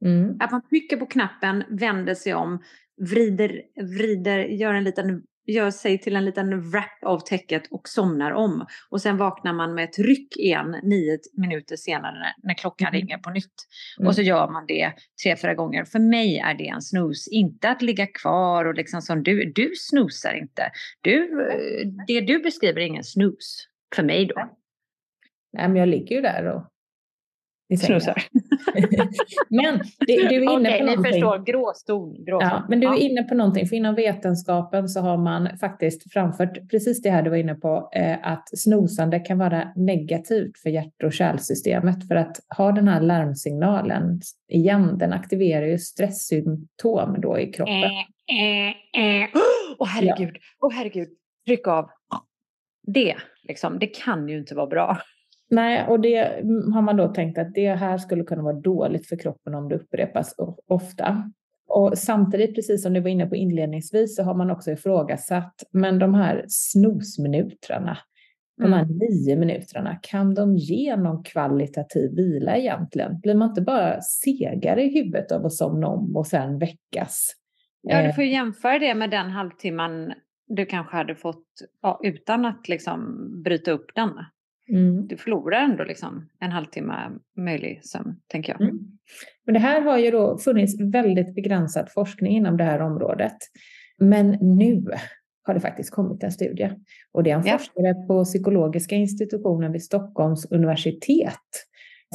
Mm. 0.04 0.36
Att 0.40 0.50
man 0.50 0.68
trycker 0.68 0.96
på 0.96 1.06
knappen, 1.06 1.64
vänder 1.68 2.14
sig 2.14 2.34
om, 2.34 2.62
vrider, 3.10 3.62
vrider, 3.98 4.38
gör 4.38 4.74
en 4.74 4.84
liten 4.84 5.22
gör 5.52 5.70
sig 5.70 5.98
till 5.98 6.16
en 6.16 6.24
liten 6.24 6.70
wrap 6.70 7.04
av 7.04 7.18
täcket 7.18 7.62
och 7.70 7.88
somnar 7.88 8.30
om. 8.30 8.66
Och 8.90 9.00
sen 9.00 9.16
vaknar 9.16 9.52
man 9.52 9.74
med 9.74 9.84
ett 9.84 9.98
ryck 9.98 10.36
igen 10.36 10.76
nio 10.82 11.18
minuter 11.36 11.76
senare 11.76 12.34
när 12.42 12.54
klockan 12.54 12.88
mm. 12.88 13.00
ringer 13.00 13.18
på 13.18 13.30
nytt. 13.30 13.54
Mm. 13.98 14.08
Och 14.08 14.14
så 14.14 14.22
gör 14.22 14.50
man 14.50 14.66
det 14.66 14.92
tre, 15.24 15.36
fyra 15.36 15.54
gånger. 15.54 15.84
För 15.84 15.98
mig 15.98 16.38
är 16.38 16.54
det 16.54 16.68
en 16.68 16.82
snus. 16.82 17.28
Inte 17.28 17.70
att 17.70 17.82
ligga 17.82 18.06
kvar 18.06 18.64
och 18.64 18.74
liksom 18.74 19.02
som 19.02 19.22
du, 19.22 19.52
du 19.52 19.72
snusar 19.76 20.34
inte. 20.34 20.70
Du, 21.00 21.28
det 22.06 22.20
du 22.20 22.38
beskriver 22.38 22.80
är 22.80 22.86
ingen 22.86 23.04
snus. 23.04 23.66
För 23.96 24.02
mig 24.02 24.26
då. 24.26 24.34
Nej, 25.52 25.68
men 25.68 25.76
jag 25.76 25.88
ligger 25.88 26.16
ju 26.16 26.22
där 26.22 26.46
och 26.46 26.62
Snusar. 27.76 28.14
men 29.48 29.80
du, 29.98 30.28
du 30.28 30.36
är 30.36 30.52
inne 30.52 30.68
okay, 30.68 30.78
på 30.78 30.84
någonting. 30.84 31.02
ni 31.02 31.12
förstår. 31.12 31.44
Gråzon. 31.44 32.24
gråzon. 32.24 32.48
Ja, 32.48 32.66
men 32.68 32.80
du 32.80 32.86
är 32.86 32.96
inne 32.96 33.22
på 33.22 33.34
någonting, 33.34 33.66
för 33.66 33.76
inom 33.76 33.94
vetenskapen 33.94 34.88
så 34.88 35.00
har 35.00 35.16
man 35.16 35.58
faktiskt 35.58 36.12
framfört 36.12 36.70
precis 36.70 37.02
det 37.02 37.10
här 37.10 37.22
du 37.22 37.30
var 37.30 37.36
inne 37.36 37.54
på, 37.54 37.90
eh, 37.94 38.16
att 38.22 38.58
snosande 38.58 39.18
kan 39.18 39.38
vara 39.38 39.72
negativt 39.76 40.58
för 40.58 40.70
hjärt 40.70 41.02
och 41.04 41.12
kärlsystemet. 41.12 42.08
För 42.08 42.14
att 42.14 42.36
ha 42.56 42.72
den 42.72 42.88
här 42.88 43.00
larmsignalen 43.00 44.20
igen, 44.48 44.98
den 44.98 45.12
aktiverar 45.12 45.66
ju 45.66 45.78
stresssymptom 45.78 47.20
då 47.20 47.38
i 47.38 47.52
kroppen. 47.52 47.74
Åh 47.74 48.20
eh, 48.30 48.68
eh, 48.94 49.22
eh. 49.22 49.28
oh, 49.78 49.86
herregud, 49.86 50.36
ja. 50.60 50.66
oh, 50.66 50.72
herregud, 50.72 51.08
tryck 51.46 51.68
av. 51.68 51.90
Det, 52.86 53.16
liksom, 53.42 53.78
det 53.78 53.86
kan 53.86 54.28
ju 54.28 54.38
inte 54.38 54.54
vara 54.54 54.66
bra. 54.66 54.98
Nej, 55.50 55.86
och 55.88 56.00
det 56.00 56.16
har 56.74 56.82
man 56.82 56.96
då 56.96 57.08
tänkt 57.08 57.38
att 57.38 57.54
det 57.54 57.74
här 57.74 57.98
skulle 57.98 58.24
kunna 58.24 58.42
vara 58.42 58.60
dåligt 58.60 59.08
för 59.08 59.16
kroppen 59.16 59.54
om 59.54 59.68
det 59.68 59.74
upprepas 59.74 60.34
ofta. 60.66 61.32
Och 61.68 61.98
samtidigt, 61.98 62.54
precis 62.54 62.82
som 62.82 62.92
du 62.92 63.00
var 63.00 63.08
inne 63.08 63.26
på 63.26 63.36
inledningsvis, 63.36 64.16
så 64.16 64.22
har 64.22 64.34
man 64.34 64.50
också 64.50 64.70
ifrågasatt, 64.70 65.54
men 65.70 65.98
de 65.98 66.14
här 66.14 66.44
snosminuterna, 66.48 67.98
de 68.56 68.72
här 68.72 68.82
mm. 68.82 68.98
nio 68.98 69.36
minuterna, 69.36 69.98
kan 70.02 70.34
de 70.34 70.56
ge 70.56 70.96
någon 70.96 71.24
kvalitativ 71.24 72.10
vila 72.16 72.56
egentligen? 72.56 73.20
Blir 73.20 73.34
man 73.34 73.48
inte 73.48 73.62
bara 73.62 74.00
segare 74.00 74.82
i 74.82 74.94
huvudet 74.94 75.32
av 75.32 75.46
att 75.46 75.52
somna 75.52 75.86
om 75.86 76.16
och 76.16 76.26
sen 76.26 76.58
väckas? 76.58 77.36
Ja, 77.82 78.02
du 78.02 78.08
eh. 78.08 78.14
får 78.14 78.24
jämföra 78.24 78.78
det 78.78 78.94
med 78.94 79.10
den 79.10 79.30
halvtimman 79.30 80.12
du 80.46 80.66
kanske 80.66 80.96
hade 80.96 81.14
fått 81.14 81.46
ja, 81.82 82.00
utan 82.02 82.44
att 82.44 82.68
liksom 82.68 83.28
bryta 83.42 83.70
upp 83.70 83.86
den. 83.94 84.10
Mm. 84.70 85.06
Du 85.06 85.16
förlorar 85.16 85.60
ändå 85.60 85.84
liksom 85.84 86.28
en 86.40 86.50
halvtimme 86.50 87.10
möjlig 87.36 87.84
sömn, 87.84 88.20
tänker 88.26 88.52
jag. 88.52 88.60
Mm. 88.60 88.78
Men 89.46 89.54
det 89.54 89.60
här 89.60 89.80
har 89.80 89.98
ju 89.98 90.10
då 90.10 90.38
funnits 90.38 90.80
väldigt 90.80 91.34
begränsad 91.34 91.92
forskning 91.92 92.36
inom 92.36 92.56
det 92.56 92.64
här 92.64 92.80
området. 92.80 93.36
Men 93.98 94.30
nu 94.40 94.86
har 95.42 95.54
det 95.54 95.60
faktiskt 95.60 95.90
kommit 95.90 96.22
en 96.22 96.32
studie. 96.32 96.70
Och 97.12 97.22
det 97.22 97.30
är 97.30 97.34
en 97.34 97.46
ja. 97.46 97.58
forskare 97.58 97.94
på 97.94 98.24
psykologiska 98.24 98.94
institutionen 98.94 99.72
vid 99.72 99.84
Stockholms 99.84 100.46
universitet 100.50 101.66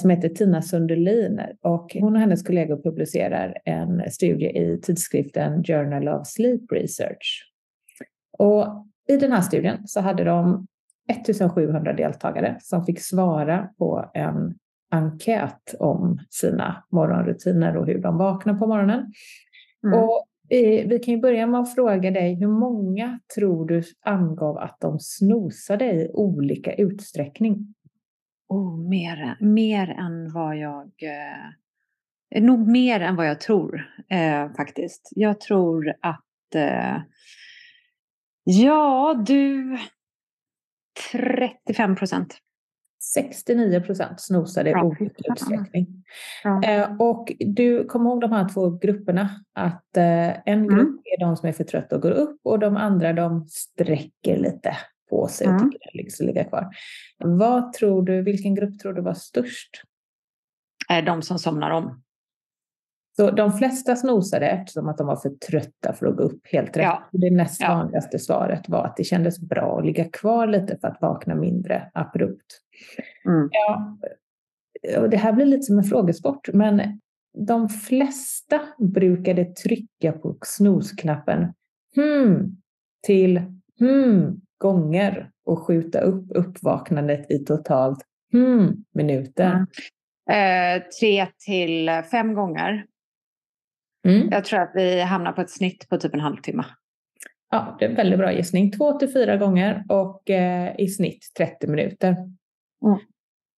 som 0.01 0.09
heter 0.09 0.29
Tina 0.29 0.61
Sundelin 0.61 1.41
och 1.61 1.95
hon 1.99 2.15
och 2.15 2.19
hennes 2.19 2.43
kollegor 2.43 2.81
publicerar 2.83 3.57
en 3.65 4.11
studie 4.11 4.45
i 4.45 4.79
tidskriften 4.81 5.63
Journal 5.63 6.07
of 6.07 6.27
Sleep 6.27 6.71
Research. 6.71 7.51
Och 8.37 8.85
i 9.07 9.17
den 9.17 9.31
här 9.31 9.41
studien 9.41 9.87
så 9.87 10.01
hade 10.01 10.23
de 10.23 10.67
1700 11.11 11.93
deltagare 11.93 12.57
som 12.61 12.85
fick 12.85 12.99
svara 12.99 13.69
på 13.77 14.11
en 14.13 14.55
enkät 14.91 15.75
om 15.79 16.19
sina 16.29 16.83
morgonrutiner 16.91 17.77
och 17.77 17.87
hur 17.87 18.01
de 18.01 18.17
vaknar 18.17 18.53
på 18.53 18.67
morgonen. 18.67 19.13
Mm. 19.83 19.99
Och 19.99 20.25
vi 20.49 20.99
kan 21.05 21.13
ju 21.13 21.19
börja 21.19 21.47
med 21.47 21.59
att 21.59 21.75
fråga 21.75 22.11
dig, 22.11 22.35
hur 22.35 22.47
många 22.47 23.19
tror 23.35 23.67
du 23.67 23.83
angav 24.01 24.57
att 24.57 24.77
de 24.79 24.99
snosade 24.99 25.85
i 25.85 26.11
olika 26.13 26.73
utsträckning? 26.73 27.73
Oh, 28.47 28.89
mer, 28.89 29.37
mer 29.39 29.89
än 29.89 30.33
vad 30.33 30.57
jag... 30.57 30.91
Eh, 32.31 32.41
nog 32.43 32.67
mer 32.67 32.99
än 32.99 33.15
vad 33.15 33.27
jag 33.27 33.39
tror 33.39 33.89
eh, 34.09 34.53
faktiskt. 34.53 35.11
Jag 35.15 35.39
tror 35.39 35.93
att... 36.01 36.55
Eh, 36.55 36.97
ja, 38.43 39.23
du... 39.27 39.77
35 41.11 41.95
procent. 41.95 42.37
69 43.13 43.81
procent 43.81 44.21
snosade 44.21 44.69
i 44.69 44.75
olika 44.75 45.31
utsträckning. 45.31 46.03
Ja. 46.43 46.63
Eh, 46.63 46.95
och 46.99 47.31
du 47.39 47.85
kommer 47.85 48.09
ihåg 48.09 48.21
de 48.21 48.31
här 48.31 48.49
två 48.49 48.69
grupperna? 48.69 49.29
Att 49.53 49.97
eh, 49.97 50.49
en 50.49 50.67
grupp 50.67 50.87
mm. 50.87 51.01
är 51.03 51.19
de 51.19 51.37
som 51.37 51.49
är 51.49 51.53
för 51.53 51.63
trötta 51.63 51.95
och 51.95 52.01
går 52.01 52.11
upp 52.11 52.39
och 52.43 52.59
de 52.59 52.77
andra 52.77 53.13
de 53.13 53.47
sträcker 53.47 54.37
lite 54.37 54.77
på 55.09 55.27
sig 55.27 55.47
och 55.47 55.53
mm. 55.53 55.71
tycker 55.71 55.91
det 55.91 55.97
liksom 55.97 56.27
ligga 56.27 56.43
kvar. 56.43 56.67
Vad 57.17 57.73
tror 57.73 58.03
du, 58.03 58.21
vilken 58.21 58.55
grupp 58.55 58.79
tror 58.79 58.93
du 58.93 59.01
var 59.01 59.13
störst? 59.13 59.81
De 61.05 61.21
som 61.21 61.39
somnar 61.39 61.71
om. 61.71 62.01
Så 63.17 63.31
de 63.31 63.51
flesta 63.51 63.95
snosade 63.95 64.49
eftersom 64.49 64.89
att 64.89 64.97
de 64.97 65.07
var 65.07 65.15
för 65.15 65.29
trötta 65.29 65.93
för 65.93 66.05
att 66.05 66.17
gå 66.17 66.23
upp 66.23 66.47
helt 66.51 66.77
rätt. 66.77 66.83
Ja. 66.83 67.09
Det 67.11 67.31
näst 67.31 67.61
vanligaste 67.61 68.09
ja. 68.15 68.19
svaret 68.19 68.69
var 68.69 68.85
att 68.85 68.97
det 68.97 69.03
kändes 69.03 69.39
bra 69.39 69.79
att 69.79 69.85
ligga 69.85 70.09
kvar 70.09 70.47
lite 70.47 70.77
för 70.77 70.87
att 70.87 71.01
vakna 71.01 71.35
mindre 71.35 71.91
abrupt. 71.93 72.45
Mm. 73.25 73.49
Ja, 73.51 73.97
och 74.97 75.09
det 75.09 75.17
här 75.17 75.33
blir 75.33 75.45
lite 75.45 75.63
som 75.63 75.77
en 75.77 75.83
frågesport, 75.83 76.49
men 76.53 76.99
de 77.47 77.69
flesta 77.69 78.61
brukade 78.77 79.45
trycka 79.45 80.11
på 80.11 80.37
snosknappen 80.41 81.53
hmm 81.95 82.57
till 83.05 83.41
hmm 83.79 84.41
gånger 84.57 85.29
och 85.45 85.59
skjuta 85.59 85.99
upp 85.99 86.25
uppvaknandet 86.29 87.31
i 87.31 87.39
totalt 87.39 87.99
hmm 88.31 88.85
minuter. 88.93 89.65
Mm. 90.29 90.77
Eh, 90.77 90.83
tre 90.99 91.27
till 91.45 92.01
fem 92.11 92.33
gånger. 92.33 92.85
Mm. 94.05 94.27
Jag 94.31 94.45
tror 94.45 94.59
att 94.59 94.71
vi 94.73 95.01
hamnar 95.01 95.31
på 95.31 95.41
ett 95.41 95.49
snitt 95.49 95.89
på 95.89 95.97
typ 95.97 96.13
en 96.13 96.19
halvtimme. 96.19 96.63
Ja, 97.51 97.75
det 97.79 97.85
är 97.85 97.89
en 97.89 97.95
väldigt 97.95 98.19
bra 98.19 98.33
gissning. 98.33 98.71
Två 98.71 98.99
till 98.99 99.13
fyra 99.13 99.37
gånger 99.37 99.83
och 99.89 100.29
eh, 100.29 100.75
i 100.77 100.87
snitt 100.87 101.31
30 101.37 101.67
minuter. 101.67 102.11
Mm. 102.85 102.99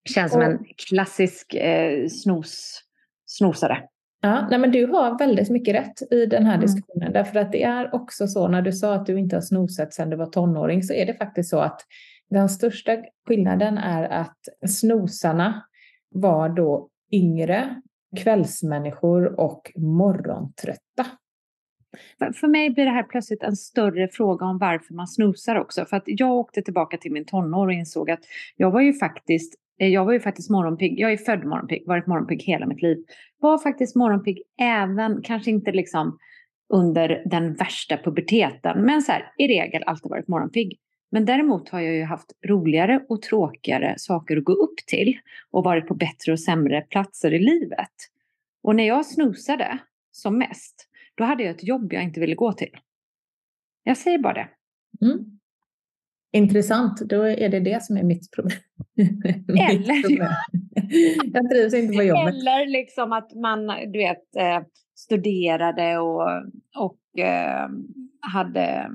Känns 0.10 0.32
som 0.32 0.42
och, 0.42 0.48
en 0.48 0.60
klassisk 0.90 1.54
eh, 1.54 2.08
snos, 2.08 2.82
snosare. 3.26 3.84
Ja, 4.22 4.48
nej 4.50 4.60
men 4.60 4.72
du 4.72 4.86
har 4.86 5.20
väldigt 5.20 5.50
mycket 5.50 5.76
rätt 5.76 6.12
i 6.12 6.26
den 6.26 6.46
här 6.46 6.54
mm. 6.54 6.62
diskussionen. 6.62 7.08
Mm. 7.08 7.14
Därför 7.14 7.40
att 7.40 7.52
det 7.52 7.64
är 7.64 7.96
också 7.96 8.28
så 8.28 8.48
när 8.48 8.62
du 8.62 8.72
sa 8.72 8.94
att 8.94 9.06
du 9.06 9.20
inte 9.20 9.36
har 9.36 9.42
snosat 9.42 9.94
sedan 9.94 10.10
du 10.10 10.18
var 10.18 10.26
tonåring 10.26 10.84
så 10.84 10.94
är 10.94 11.06
det 11.06 11.14
faktiskt 11.14 11.50
så 11.50 11.60
att 11.60 11.82
den 12.30 12.50
största 12.50 12.98
skillnaden 13.28 13.78
är 13.78 14.10
att 14.10 14.38
snosarna 14.68 15.66
var 16.10 16.50
då 16.50 16.90
yngre 17.12 17.82
kvällsmänniskor 18.24 19.40
och 19.40 19.72
morgontrötta. 19.76 21.06
För 22.20 22.48
mig 22.48 22.70
blir 22.70 22.86
det 22.86 22.92
här 22.92 23.04
plötsligt 23.04 23.44
en 23.44 23.56
större 23.56 24.08
fråga 24.08 24.46
om 24.46 24.58
varför 24.58 24.94
man 24.94 25.08
snusar 25.08 25.56
också. 25.56 25.86
För 25.86 25.98
att 25.98 26.04
jag 26.06 26.32
åkte 26.32 26.62
tillbaka 26.62 26.98
till 26.98 27.12
min 27.12 27.26
tonår 27.26 27.68
och 27.68 27.74
insåg 27.74 28.12
att 28.12 28.20
jag 28.56 28.72
var 28.72 28.82
ju 28.82 28.94
faktiskt 28.94 29.54
eh, 29.80 29.88
jag 29.88 30.06
var 30.06 30.14
ju 30.14 30.20
faktiskt 30.20 30.50
morgonpigg. 30.50 31.00
Jag 31.00 31.12
är 31.12 31.18
född 31.18 31.46
morgonpigg, 31.46 31.88
varit 31.88 32.08
morgonpigg 32.08 32.44
hela 32.44 32.66
mitt 32.66 32.82
liv. 32.82 32.98
Var 33.40 33.58
faktiskt 33.58 33.96
morgonpigg 33.96 34.42
även, 34.62 35.22
kanske 35.22 35.52
inte 35.52 35.72
liksom 35.72 36.18
under 36.74 37.24
den 37.26 37.54
värsta 37.54 37.98
puberteten, 37.98 38.86
men 38.86 39.02
så 39.02 39.12
här, 39.12 39.32
i 39.38 39.48
regel 39.48 39.84
alltid 39.84 40.10
varit 40.10 40.28
morgonpigg. 40.28 40.80
Men 41.10 41.26
däremot 41.26 41.70
har 41.70 41.80
jag 41.80 41.96
ju 41.96 42.04
haft 42.04 42.32
roligare 42.46 43.06
och 43.10 43.22
tråkigare 43.22 43.96
saker 43.98 44.38
att 44.38 44.44
gå 44.44 44.54
upp 44.54 44.76
till 44.88 45.20
och 45.52 45.64
varit 45.64 45.88
på 45.88 45.94
bättre 45.94 46.32
och 46.32 46.40
sämre 46.40 46.82
platser 46.82 47.34
i 47.34 47.40
livet. 47.40 47.92
Och 48.62 48.76
när 48.76 48.88
jag 48.88 49.06
snosade 49.06 49.78
som 50.12 50.38
mest, 50.38 50.88
då 51.16 51.24
hade 51.24 51.44
jag 51.44 51.56
ett 51.56 51.64
jobb 51.64 51.94
jag 51.94 52.04
inte 52.04 52.20
ville 52.20 52.36
gå 52.36 52.54
till. 52.54 52.78
Jag 53.84 53.98
säger 53.98 54.18
bara 54.18 54.34
det. 54.34 54.50
Mm. 55.06 55.40
Intressant, 56.32 57.00
då 57.00 57.22
är 57.22 57.50
det 57.50 57.60
det 57.60 57.84
som 57.84 57.98
är 57.98 58.04
mitt 58.04 58.32
problem. 58.32 58.58
Eller, 59.70 60.02
problem. 60.02 60.28
jag 61.34 61.50
trivs 61.50 61.74
inte 61.74 61.98
på 61.98 62.04
jobbet. 62.04 62.34
Eller 62.34 62.68
liksom 62.68 63.14
att 63.14 63.34
man 63.36 63.68
du 63.68 64.00
vet, 64.00 64.36
eh, 64.36 64.62
studerade 64.96 65.98
och, 65.98 66.30
och 66.76 67.20
eh, 67.20 67.70
hade 68.20 68.92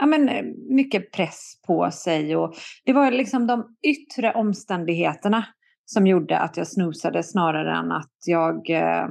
ja, 0.00 0.06
men, 0.06 0.28
eh, 0.28 0.44
mycket 0.68 1.12
press 1.12 1.60
på 1.66 1.90
sig. 1.90 2.36
Och 2.36 2.54
det 2.84 2.92
var 2.92 3.10
liksom 3.10 3.46
de 3.46 3.76
yttre 3.82 4.32
omständigheterna 4.32 5.46
som 5.84 6.06
gjorde 6.06 6.38
att 6.38 6.56
jag 6.56 6.66
snosade 6.66 7.22
snarare 7.22 7.76
än 7.76 7.92
att 7.92 8.12
jag 8.26 8.70
eh, 8.70 9.08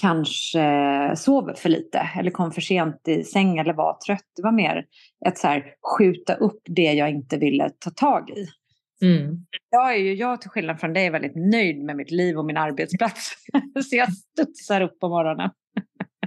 kanske 0.00 1.12
sov 1.16 1.52
för 1.56 1.68
lite 1.68 2.08
eller 2.18 2.30
kom 2.30 2.52
för 2.52 2.60
sent 2.60 3.08
i 3.08 3.24
säng 3.24 3.58
eller 3.58 3.72
var 3.72 3.98
trött. 4.06 4.26
Det 4.36 4.42
var 4.42 4.52
mer 4.52 4.84
ett 5.26 5.38
så 5.38 5.46
här, 5.46 5.64
skjuta 5.96 6.34
upp 6.34 6.62
det 6.64 6.92
jag 6.92 7.10
inte 7.10 7.36
ville 7.36 7.70
ta 7.78 7.90
tag 7.90 8.30
i. 8.30 8.46
Mm. 9.02 9.46
Jag 9.70 9.94
är 9.94 9.98
ju, 9.98 10.14
jag 10.14 10.40
till 10.40 10.50
skillnad 10.50 10.80
från 10.80 10.92
dig, 10.92 11.10
väldigt 11.10 11.36
nöjd 11.36 11.84
med 11.84 11.96
mitt 11.96 12.10
liv 12.10 12.38
och 12.38 12.44
min 12.44 12.56
arbetsplats. 12.56 13.34
så 13.90 13.96
jag 13.96 14.12
studsar 14.12 14.80
upp 14.80 15.00
på 15.00 15.08
morgonen. 15.08 15.50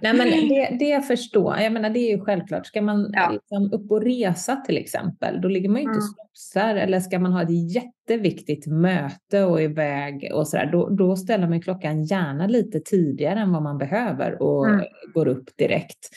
Nej, 0.03 0.13
men 0.13 0.49
det, 0.49 0.77
det 0.79 1.01
förstår 1.01 1.57
jag. 1.57 1.73
menar, 1.73 1.89
det 1.89 1.99
är 1.99 2.17
ju 2.17 2.19
självklart. 2.19 2.65
Ska 2.65 2.81
man 2.81 3.09
ja. 3.13 3.31
liksom 3.31 3.73
upp 3.73 3.91
och 3.91 4.01
resa 4.01 4.55
till 4.55 4.77
exempel, 4.77 5.41
då 5.41 5.47
ligger 5.47 5.69
man 5.69 5.77
ju 5.77 5.81
inte 5.81 5.91
mm. 5.91 6.03
och 6.03 6.37
snopsar. 6.37 6.75
Eller 6.75 6.99
ska 6.99 7.19
man 7.19 7.33
ha 7.33 7.41
ett 7.41 7.73
jätteviktigt 7.73 8.67
möte 8.67 9.43
och 9.43 9.61
iväg 9.61 10.31
och 10.33 10.47
sådär, 10.47 10.69
då, 10.71 10.89
då 10.89 11.15
ställer 11.15 11.47
man 11.47 11.61
klockan 11.61 12.03
gärna 12.03 12.47
lite 12.47 12.79
tidigare 12.79 13.39
än 13.39 13.51
vad 13.51 13.61
man 13.61 13.77
behöver 13.77 14.41
och 14.41 14.69
mm. 14.69 14.85
går 15.13 15.27
upp 15.27 15.57
direkt. 15.57 16.09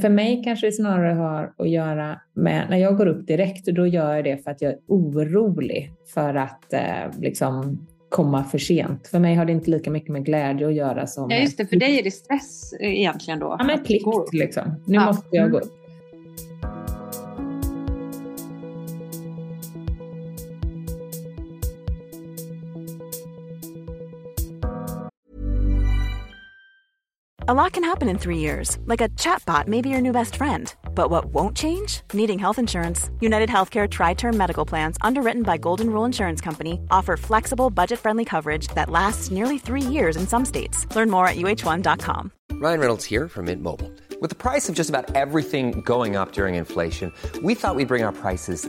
För 0.00 0.08
mig 0.08 0.42
kanske 0.44 0.66
det 0.66 0.72
snarare 0.72 1.14
har 1.14 1.54
att 1.58 1.70
göra 1.70 2.20
med, 2.34 2.66
när 2.70 2.76
jag 2.76 2.96
går 2.96 3.06
upp 3.06 3.26
direkt, 3.26 3.66
då 3.66 3.86
gör 3.86 4.14
jag 4.14 4.24
det 4.24 4.44
för 4.44 4.50
att 4.50 4.62
jag 4.62 4.72
är 4.72 4.78
orolig 4.88 5.92
för 6.14 6.34
att 6.34 6.72
eh, 6.72 7.20
liksom 7.20 7.86
komma 8.08 8.44
för 8.44 8.58
sent. 8.58 9.08
För 9.08 9.18
mig 9.18 9.34
har 9.34 9.44
det 9.44 9.52
inte 9.52 9.70
lika 9.70 9.90
mycket 9.90 10.12
med 10.12 10.24
glädje 10.24 10.66
att 10.66 10.74
göra 10.74 11.06
som... 11.06 11.30
Ja, 11.30 11.36
just 11.36 11.58
det. 11.58 11.66
För 11.66 11.76
dig 11.76 11.98
är 11.98 12.02
det 12.02 12.10
stress 12.10 12.72
eh, 12.72 13.00
egentligen 13.00 13.40
då? 13.40 13.56
Ja, 13.58 13.64
men 13.64 13.84
plikt 13.84 14.32
liksom. 14.32 14.82
Nu 14.86 14.94
ja. 14.94 15.06
måste 15.06 15.36
jag 15.36 15.50
gå 15.50 15.58
upp. 15.58 15.80
A 27.46 27.52
lot 27.52 27.72
can 27.72 27.84
happen 27.84 28.08
in 28.08 28.18
three 28.18 28.38
years, 28.38 28.78
like 28.86 29.02
a 29.02 29.08
chatbot 29.18 29.66
may 29.68 29.82
be 29.82 29.90
your 29.90 30.00
new 30.00 30.12
best 30.12 30.36
friend. 30.36 30.74
But 30.94 31.10
what 31.10 31.26
won't 31.26 31.56
change? 31.56 32.00
Needing 32.12 32.38
health 32.38 32.58
insurance. 32.58 33.10
United 33.20 33.50
Healthcare 33.50 33.90
Tri 33.90 34.14
Term 34.14 34.36
Medical 34.36 34.64
Plans, 34.64 34.96
underwritten 35.02 35.42
by 35.42 35.58
Golden 35.58 35.90
Rule 35.90 36.06
Insurance 36.06 36.40
Company, 36.40 36.80
offer 36.90 37.16
flexible, 37.16 37.68
budget 37.68 37.98
friendly 37.98 38.24
coverage 38.24 38.68
that 38.68 38.88
lasts 38.88 39.30
nearly 39.30 39.58
three 39.58 39.82
years 39.82 40.16
in 40.16 40.26
some 40.26 40.44
states. 40.44 40.86
Learn 40.96 41.10
more 41.10 41.28
at 41.28 41.36
uh1.com. 41.36 42.32
Ryan 42.52 42.80
Reynolds 42.80 43.04
here 43.04 43.28
from 43.28 43.46
Mint 43.46 43.62
Mobile. 43.62 43.92
With 44.20 44.30
the 44.30 44.36
price 44.36 44.68
of 44.68 44.74
just 44.74 44.88
about 44.88 45.14
everything 45.14 45.82
going 45.82 46.16
up 46.16 46.32
during 46.32 46.54
inflation, 46.54 47.12
we 47.42 47.54
thought 47.54 47.76
we'd 47.76 47.88
bring 47.88 48.04
our 48.04 48.12
prices 48.12 48.68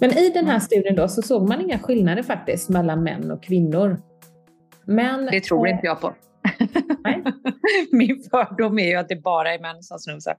Men 0.00 0.18
i 0.18 0.30
den 0.30 0.46
här 0.46 0.58
studien 0.58 0.96
då 0.96 1.08
så 1.08 1.22
såg 1.22 1.48
man 1.48 1.60
inga 1.60 1.78
skillnader 1.78 2.22
faktiskt 2.22 2.68
mellan 2.68 3.02
män 3.02 3.30
och 3.30 3.42
kvinnor. 3.42 4.02
Men, 4.84 5.26
det 5.26 5.40
tror 5.40 5.68
inte 5.68 5.86
jag 5.86 6.00
på. 6.00 6.14
Min 7.92 8.22
fördom 8.30 8.78
är 8.78 8.88
ju 8.88 8.94
att 8.94 9.08
det 9.08 9.16
bara 9.16 9.54
är 9.54 9.58
män 9.58 9.82
som 9.82 9.98
snusar. 9.98 10.34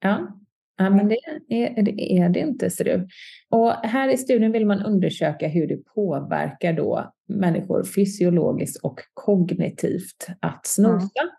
Ja, 0.00 0.28
ja 0.76 0.90
men 0.90 1.08
det 1.08 1.18
är, 1.48 1.82
det 1.82 2.18
är 2.18 2.28
det 2.28 2.40
inte 2.40 2.70
ser 2.70 2.84
du. 2.84 3.08
Och 3.50 3.72
här 3.72 4.08
i 4.08 4.16
studien 4.16 4.52
vill 4.52 4.66
man 4.66 4.82
undersöka 4.82 5.48
hur 5.48 5.66
det 5.66 5.76
påverkar 5.76 6.72
då 6.72 7.12
människor 7.28 7.84
fysiologiskt 7.84 8.84
och 8.84 9.00
kognitivt 9.14 10.26
att 10.40 10.66
snosa. 10.66 11.20
Mm. 11.22 11.32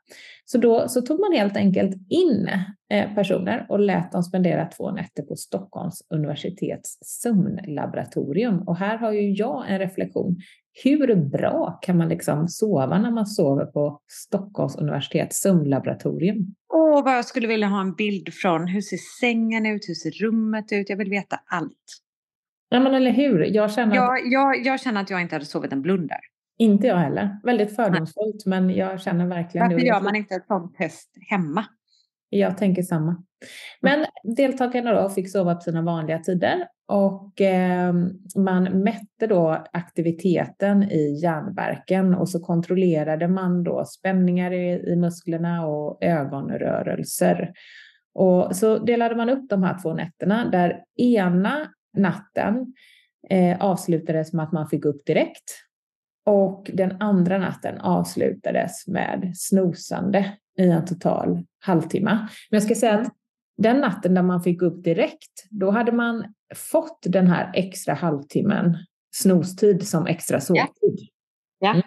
Så 0.45 0.57
då 0.57 0.87
så 0.87 1.01
tog 1.01 1.19
man 1.19 1.33
helt 1.33 1.57
enkelt 1.57 1.95
in 2.09 2.49
eh, 2.89 3.15
personer 3.15 3.65
och 3.69 3.79
lät 3.79 4.11
dem 4.11 4.23
spendera 4.23 4.65
två 4.65 4.91
nätter 4.91 5.23
på 5.23 5.35
Stockholms 5.35 6.01
universitets 6.09 6.97
sömnlaboratorium. 7.01 8.67
Och 8.67 8.77
här 8.77 8.97
har 8.97 9.11
ju 9.11 9.31
jag 9.31 9.71
en 9.71 9.79
reflektion. 9.79 10.37
Hur 10.83 11.15
bra 11.15 11.79
kan 11.81 11.97
man 11.97 12.09
liksom 12.09 12.47
sova 12.47 12.99
när 12.99 13.11
man 13.11 13.25
sover 13.25 13.65
på 13.65 14.01
Stockholms 14.07 14.75
universitets 14.75 15.41
sömnlaboratorium? 15.41 16.55
Åh, 16.73 17.03
vad 17.03 17.17
jag 17.17 17.25
skulle 17.25 17.47
vilja 17.47 17.67
ha 17.67 17.81
en 17.81 17.93
bild 17.93 18.33
från. 18.33 18.67
Hur 18.67 18.81
ser 18.81 18.97
sängen 19.21 19.65
ut? 19.65 19.81
Hur 19.87 19.93
ser 19.93 20.11
rummet 20.11 20.65
ut? 20.71 20.89
Jag 20.89 20.97
vill 20.97 21.09
veta 21.09 21.39
allt. 21.45 22.01
Ja, 22.69 22.79
men 22.79 22.93
eller 22.93 23.11
hur? 23.11 23.45
Jag 23.45 23.71
känner, 23.71 23.95
jag, 23.95 24.13
att... 24.13 24.31
jag, 24.31 24.65
jag 24.65 24.81
känner 24.81 25.01
att 25.01 25.09
jag 25.09 25.21
inte 25.21 25.35
hade 25.35 25.45
sovit 25.45 25.71
en 25.71 25.81
blund 25.81 26.09
där. 26.09 26.19
Inte 26.57 26.87
jag 26.87 26.97
heller. 26.97 27.39
Väldigt 27.43 27.75
fördomsfullt, 27.75 28.45
men 28.45 28.69
jag 28.69 29.01
känner 29.01 29.27
verkligen... 29.27 29.69
Varför 29.69 29.85
gör 29.85 30.01
man 30.01 30.15
inte 30.15 30.35
ett 30.35 30.47
sånt 30.47 30.75
test 30.75 31.09
hemma? 31.29 31.65
Jag 32.29 32.57
tänker 32.57 32.83
samma. 32.83 33.23
Men 33.81 34.05
deltagarna 34.35 35.01
då 35.01 35.09
fick 35.09 35.31
sova 35.31 35.55
på 35.55 35.61
sina 35.61 35.81
vanliga 35.81 36.19
tider 36.19 36.67
och 36.87 37.41
eh, 37.41 37.93
man 38.35 38.63
mätte 38.63 39.27
då 39.27 39.63
aktiviteten 39.73 40.83
i 40.83 41.19
hjärnverken 41.23 42.15
och 42.15 42.29
så 42.29 42.39
kontrollerade 42.39 43.27
man 43.27 43.63
då 43.63 43.85
spänningar 43.85 44.51
i, 44.51 44.91
i 44.91 44.95
musklerna 44.95 45.67
och 45.67 46.03
ögonrörelser. 46.03 47.53
Och 48.13 48.55
så 48.55 48.77
delade 48.77 49.15
man 49.15 49.29
upp 49.29 49.49
de 49.49 49.63
här 49.63 49.77
två 49.81 49.93
nätterna 49.93 50.49
där 50.49 50.83
ena 50.97 51.67
natten 51.97 52.73
eh, 53.29 53.61
avslutades 53.61 54.33
med 54.33 54.43
att 54.43 54.51
man 54.51 54.69
fick 54.69 54.85
upp 54.85 55.05
direkt 55.05 55.65
och 56.25 56.71
den 56.73 57.01
andra 57.01 57.37
natten 57.37 57.77
avslutades 57.81 58.87
med 58.87 59.31
snosande 59.35 60.37
i 60.57 60.69
en 60.69 60.85
total 60.85 61.43
halvtimme. 61.59 62.11
Men 62.49 62.57
jag 62.57 62.63
ska 62.63 62.75
säga 62.75 62.99
att 62.99 63.13
den 63.57 63.79
natten 63.79 64.13
där 64.13 64.21
man 64.21 64.41
fick 64.41 64.61
upp 64.61 64.83
direkt, 64.83 65.47
då 65.49 65.71
hade 65.71 65.91
man 65.91 66.33
fått 66.55 66.99
den 67.01 67.27
här 67.27 67.51
extra 67.53 67.93
halvtimmen 67.93 68.77
snostid 69.15 69.87
som 69.87 70.07
extra 70.07 70.41
sovtid. 70.41 70.99
Ja. 71.59 71.81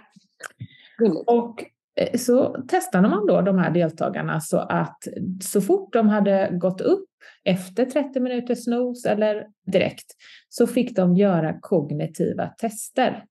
Mm. 1.00 1.16
Och 1.26 1.64
eh, 2.00 2.18
så 2.18 2.62
testade 2.68 3.08
man 3.08 3.26
då 3.26 3.40
de 3.40 3.58
här 3.58 3.70
deltagarna 3.70 4.40
så 4.40 4.58
att 4.58 5.08
så 5.42 5.60
fort 5.60 5.92
de 5.92 6.08
hade 6.08 6.50
gått 6.52 6.80
upp 6.80 7.08
efter 7.44 7.84
30 7.84 8.20
minuters 8.20 8.64
snos 8.64 9.04
eller 9.04 9.46
direkt 9.72 10.06
så 10.48 10.66
fick 10.66 10.96
de 10.96 11.16
göra 11.16 11.58
kognitiva 11.60 12.46
tester. 12.46 13.24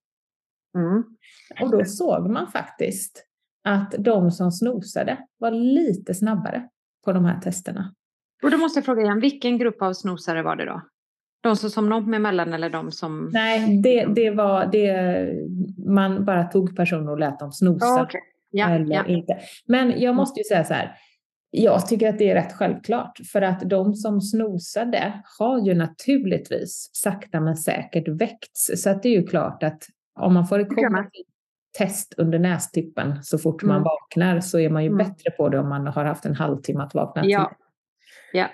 Mm. 0.75 1.03
Och 1.61 1.71
då 1.71 1.85
såg 1.85 2.29
man 2.29 2.51
faktiskt 2.51 3.23
att 3.63 3.95
de 3.99 4.31
som 4.31 4.51
snosade 4.51 5.17
var 5.37 5.51
lite 5.51 6.13
snabbare 6.13 6.69
på 7.05 7.13
de 7.13 7.25
här 7.25 7.41
testerna. 7.41 7.93
Och 8.43 8.51
då 8.51 8.57
måste 8.57 8.77
jag 8.77 8.85
fråga 8.85 9.01
igen, 9.01 9.19
vilken 9.19 9.57
grupp 9.57 9.81
av 9.81 9.93
snosare 9.93 10.43
var 10.43 10.55
det 10.55 10.65
då? 10.65 10.81
De 11.41 11.55
som 11.55 11.69
somnade 11.69 12.01
om 12.01 12.13
emellan 12.13 12.53
eller 12.53 12.69
de 12.69 12.91
som... 12.91 13.29
Nej, 13.33 13.81
det, 13.81 14.05
det 14.05 14.29
var 14.29 14.65
det 14.71 15.29
man 15.87 16.25
bara 16.25 16.43
tog 16.43 16.75
personer 16.75 17.11
och 17.11 17.19
lät 17.19 17.39
dem 17.39 17.51
snosa. 17.51 18.03
okay. 18.03 18.21
ja, 18.51 18.69
eller 18.69 18.95
ja. 18.95 19.05
inte. 19.05 19.37
Men 19.67 20.01
jag 20.01 20.15
måste 20.15 20.39
ju 20.39 20.43
säga 20.43 20.63
så 20.63 20.73
här, 20.73 20.95
jag 21.51 21.87
tycker 21.87 22.09
att 22.09 22.17
det 22.17 22.29
är 22.29 22.35
rätt 22.35 22.53
självklart 22.53 23.19
för 23.31 23.41
att 23.41 23.69
de 23.69 23.93
som 23.93 24.21
snosade 24.21 25.13
har 25.39 25.65
ju 25.65 25.73
naturligtvis 25.73 26.89
sakta 26.93 27.39
men 27.39 27.57
säkert 27.57 28.07
väckts. 28.07 28.71
Så 28.83 28.89
att 28.89 29.03
det 29.03 29.09
är 29.09 29.19
ju 29.19 29.27
klart 29.27 29.63
att 29.63 29.83
om 30.19 30.33
man 30.33 30.47
får 30.47 30.59
ett 30.59 30.67
test 31.77 32.13
under 32.17 32.39
nästippen 32.39 33.23
så 33.23 33.37
fort 33.37 33.63
mm. 33.63 33.75
man 33.75 33.83
vaknar 33.83 34.39
så 34.39 34.59
är 34.59 34.69
man 34.69 34.83
ju 34.83 34.87
mm. 34.87 34.97
bättre 34.97 35.31
på 35.31 35.49
det 35.49 35.59
om 35.59 35.69
man 35.69 35.87
har 35.87 36.05
haft 36.05 36.25
en 36.25 36.35
halvtimme 36.35 36.83
att 36.83 36.93
vakna 36.93 37.25
ja. 37.25 37.45
till. 37.45 37.66
Ja. 38.33 38.47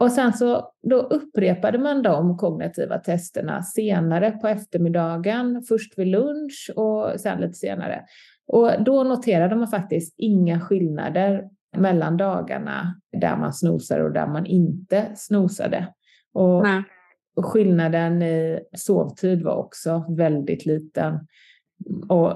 Och 0.00 0.12
sen 0.12 0.32
så 0.32 0.70
då 0.82 0.96
upprepade 0.96 1.78
man 1.78 2.02
de 2.02 2.36
kognitiva 2.36 2.98
testerna 2.98 3.62
senare 3.62 4.30
på 4.30 4.48
eftermiddagen, 4.48 5.62
först 5.68 5.98
vid 5.98 6.06
lunch 6.06 6.70
och 6.76 7.20
sen 7.20 7.40
lite 7.40 7.54
senare. 7.54 8.04
Och 8.46 8.70
då 8.84 9.04
noterade 9.04 9.56
man 9.56 9.68
faktiskt 9.68 10.14
inga 10.18 10.60
skillnader 10.60 11.44
mellan 11.76 12.16
dagarna 12.16 13.00
där 13.20 13.36
man 13.36 13.52
snosade 13.52 14.04
och 14.04 14.12
där 14.12 14.26
man 14.26 14.46
inte 14.46 15.06
snosade. 15.14 15.88
Och 16.32 16.62
Nej. 16.62 16.82
skillnaden 17.42 18.22
i 18.22 18.60
sovtid 18.76 19.42
var 19.42 19.56
också 19.56 20.04
väldigt 20.16 20.66
liten. 20.66 21.26
Och 22.08 22.32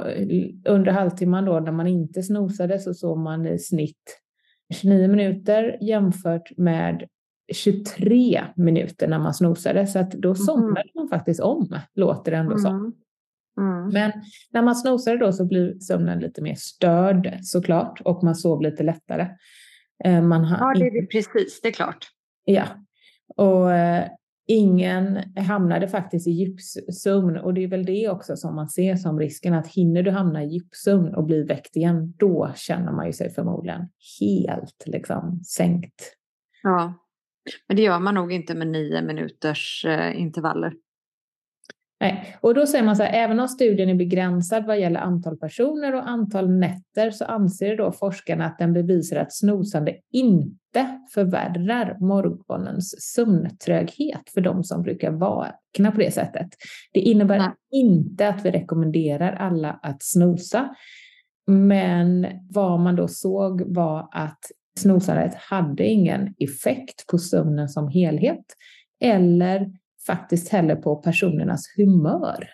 under 0.65 0.93
halvtimman 0.93 1.45
då 1.45 1.61
när 1.61 1.73
man 1.73 1.87
inte 1.87 2.23
snosade 2.23 2.79
så 2.79 2.95
sov 2.95 3.19
man 3.19 3.47
i 3.47 3.59
snitt 3.59 4.21
29 4.75 5.09
minuter 5.09 5.79
jämfört 5.81 6.57
med 6.57 7.09
23 7.53 8.45
minuter 8.57 9.09
när 9.09 9.19
man 9.19 9.35
snosade. 9.35 9.87
Så 9.87 9.99
att 9.99 10.11
då 10.11 10.35
somnade 10.35 10.81
mm. 10.81 10.91
man 10.95 11.09
faktiskt 11.09 11.41
om, 11.41 11.81
låter 11.95 12.31
det 12.31 12.37
ändå 12.37 12.53
mm. 12.53 12.63
som. 12.63 12.95
Mm. 13.61 13.89
Men 13.89 14.13
när 14.51 14.63
man 14.63 14.77
snosade 14.77 15.17
då 15.17 15.33
så 15.33 15.45
blir 15.45 15.79
sömnen 15.79 16.21
lite 16.21 16.43
mer 16.43 16.55
störd 16.55 17.39
såklart 17.43 18.01
och 18.05 18.25
man 18.25 18.35
sov 18.35 18.63
lite 18.63 18.83
lättare. 18.83 19.29
Eh, 20.05 20.23
man 20.23 20.43
ja, 20.43 20.75
det 20.75 20.87
är 20.87 21.07
precis, 21.07 21.61
det 21.61 21.69
är 21.69 21.73
klart. 21.73 22.09
Ja, 22.45 22.65
och 23.37 23.73
eh, 23.73 24.09
ingen 24.49 25.35
hamnade 25.37 25.89
faktiskt 25.89 26.27
i 26.27 26.31
djupsömn 26.31 27.37
och 27.37 27.55
det 27.55 27.65
är 27.65 27.69
väl 27.69 27.87
det 27.87 28.09
också 28.09 28.37
som 28.37 28.55
man 28.55 28.69
ser 28.69 28.97
som 28.97 29.19
risken 29.19 29.55
att 29.55 29.67
hinner 29.67 30.03
du 30.03 30.11
hamna 30.11 30.45
i 30.45 30.47
djupsömn 30.47 31.15
och 31.15 31.25
bli 31.25 31.43
väckt 31.43 31.77
igen, 31.77 32.15
då 32.19 32.53
känner 32.57 32.93
man 32.93 33.07
ju 33.07 33.13
sig 33.13 33.31
förmodligen 33.31 33.89
helt 34.21 34.85
liksom 34.87 35.41
sänkt. 35.45 36.15
Ja, 36.63 36.95
men 37.69 37.77
det 37.77 37.83
gör 37.83 37.99
man 37.99 38.15
nog 38.15 38.33
inte 38.33 38.55
med 38.55 38.67
nio 38.67 39.03
minuters 39.03 39.85
eh, 39.89 40.21
intervaller. 40.21 40.73
Nej. 42.01 42.37
Och 42.41 42.55
då 42.55 42.67
säger 42.67 42.85
man 42.85 42.97
så 42.97 43.03
här, 43.03 43.25
även 43.25 43.41
om 43.41 43.49
studien 43.49 43.89
är 43.89 43.95
begränsad 43.95 44.67
vad 44.67 44.81
gäller 44.81 45.01
antal 45.01 45.37
personer 45.37 45.95
och 45.95 46.09
antal 46.09 46.51
nätter 46.51 47.11
så 47.11 47.25
anser 47.25 47.77
då 47.77 47.93
forskarna 47.93 48.47
att 48.47 48.59
den 48.59 48.73
bevisar 48.73 49.17
att 49.17 49.33
snosande 49.33 49.97
inte 50.13 50.49
inte 50.77 51.01
förvärrar 51.15 51.97
morgonens 52.01 53.15
sömntröghet 53.15 54.31
för 54.35 54.41
de 54.41 54.65
som 54.65 54.83
brukar 54.83 55.11
vakna 55.11 55.93
på 55.93 55.99
det 55.99 56.11
sättet. 56.11 56.49
Det 56.93 57.01
innebär 57.01 57.39
Nej. 57.39 57.51
inte 57.73 58.29
att 58.29 58.45
vi 58.45 58.51
rekommenderar 58.51 59.33
alla 59.33 59.73
att 59.83 60.03
snosa, 60.03 60.75
men 61.47 62.27
vad 62.51 62.81
man 62.81 62.97
då 62.97 63.09
såg 63.09 63.75
var 63.75 64.09
att 64.13 64.39
snosandet 64.79 65.35
hade 65.35 65.87
ingen 65.87 66.35
effekt 66.39 67.07
på 67.07 67.19
sömnen 67.19 67.69
som 67.69 67.89
helhet 67.89 68.45
eller 69.01 69.73
faktiskt 70.07 70.49
heller 70.49 70.77
på 70.77 70.97
personernas 70.97 71.65
humör. 71.77 72.49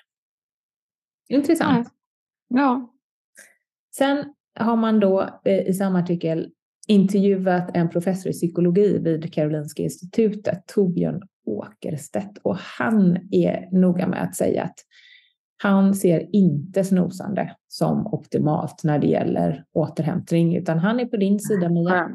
Intressant. 1.29 1.89
Ja. 2.49 2.93
Sen 3.97 4.35
har 4.55 4.77
man 4.77 5.01
då 5.01 5.41
eh, 5.45 5.69
i 5.69 5.75
samma 5.75 5.99
artikel 5.99 6.51
intervjuat 6.89 7.71
en 7.77 7.89
professor 7.89 8.31
i 8.31 8.33
psykologi 8.33 8.99
vid 8.99 9.33
Karolinska 9.35 9.83
institutet, 9.83 10.67
Torbjörn 10.67 11.23
Åkerstedt, 11.47 12.39
och 12.43 12.57
han 12.57 13.19
är 13.31 13.69
noga 13.73 14.07
med 14.07 14.23
att 14.23 14.37
säga 14.37 14.63
att 14.63 14.79
han 15.63 15.95
ser 15.95 16.29
inte 16.33 16.85
snosande 16.85 17.57
som 17.69 18.07
optimalt 18.07 18.85
när 18.85 18.99
det 18.99 19.07
gäller 19.07 19.65
återhämtning, 19.73 20.57
utan 20.57 20.79
han 20.79 21.01
är 21.01 21.07
på 21.07 21.17
din 21.17 21.41
sida 21.41 21.69
Mia. 21.69 22.11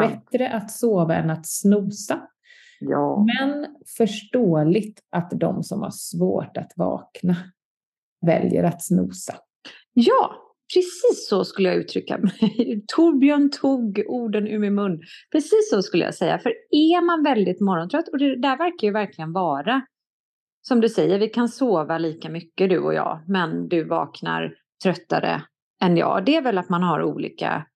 Bättre 0.00 0.50
att 0.50 0.70
sova 0.70 1.16
än 1.16 1.30
att 1.30 1.46
snosa. 1.46 2.20
Ja. 2.80 3.26
Men 3.26 3.66
förståeligt 3.96 5.00
att 5.10 5.30
de 5.30 5.62
som 5.62 5.82
har 5.82 5.90
svårt 5.90 6.56
att 6.56 6.72
vakna 6.76 7.36
väljer 8.26 8.64
att 8.64 8.82
snosa. 8.82 9.34
Ja, 9.92 10.30
precis 10.74 11.28
så 11.28 11.44
skulle 11.44 11.68
jag 11.68 11.78
uttrycka 11.78 12.18
mig. 12.18 12.84
Torbjörn 12.96 13.50
tog 13.50 14.02
orden 14.06 14.48
ur 14.48 14.58
min 14.58 14.74
mun. 14.74 15.00
Precis 15.32 15.70
så 15.70 15.82
skulle 15.82 16.04
jag 16.04 16.14
säga. 16.14 16.38
För 16.38 16.52
är 16.70 17.06
man 17.06 17.22
väldigt 17.22 17.60
morgontrött, 17.60 18.08
och 18.08 18.18
det 18.18 18.36
där 18.36 18.58
verkar 18.58 18.86
ju 18.86 18.92
verkligen 18.92 19.32
vara, 19.32 19.82
som 20.62 20.80
du 20.80 20.88
säger, 20.88 21.18
vi 21.18 21.28
kan 21.28 21.48
sova 21.48 21.98
lika 21.98 22.28
mycket 22.28 22.70
du 22.70 22.78
och 22.78 22.94
jag, 22.94 23.20
men 23.28 23.68
du 23.68 23.84
vaknar 23.84 24.54
tröttare 24.82 25.42
än 25.82 25.96
jag. 25.96 26.24
Det 26.24 26.36
är 26.36 26.42
väl 26.42 26.58
att 26.58 26.68
man 26.68 26.82
har 26.82 27.02
olika 27.02 27.66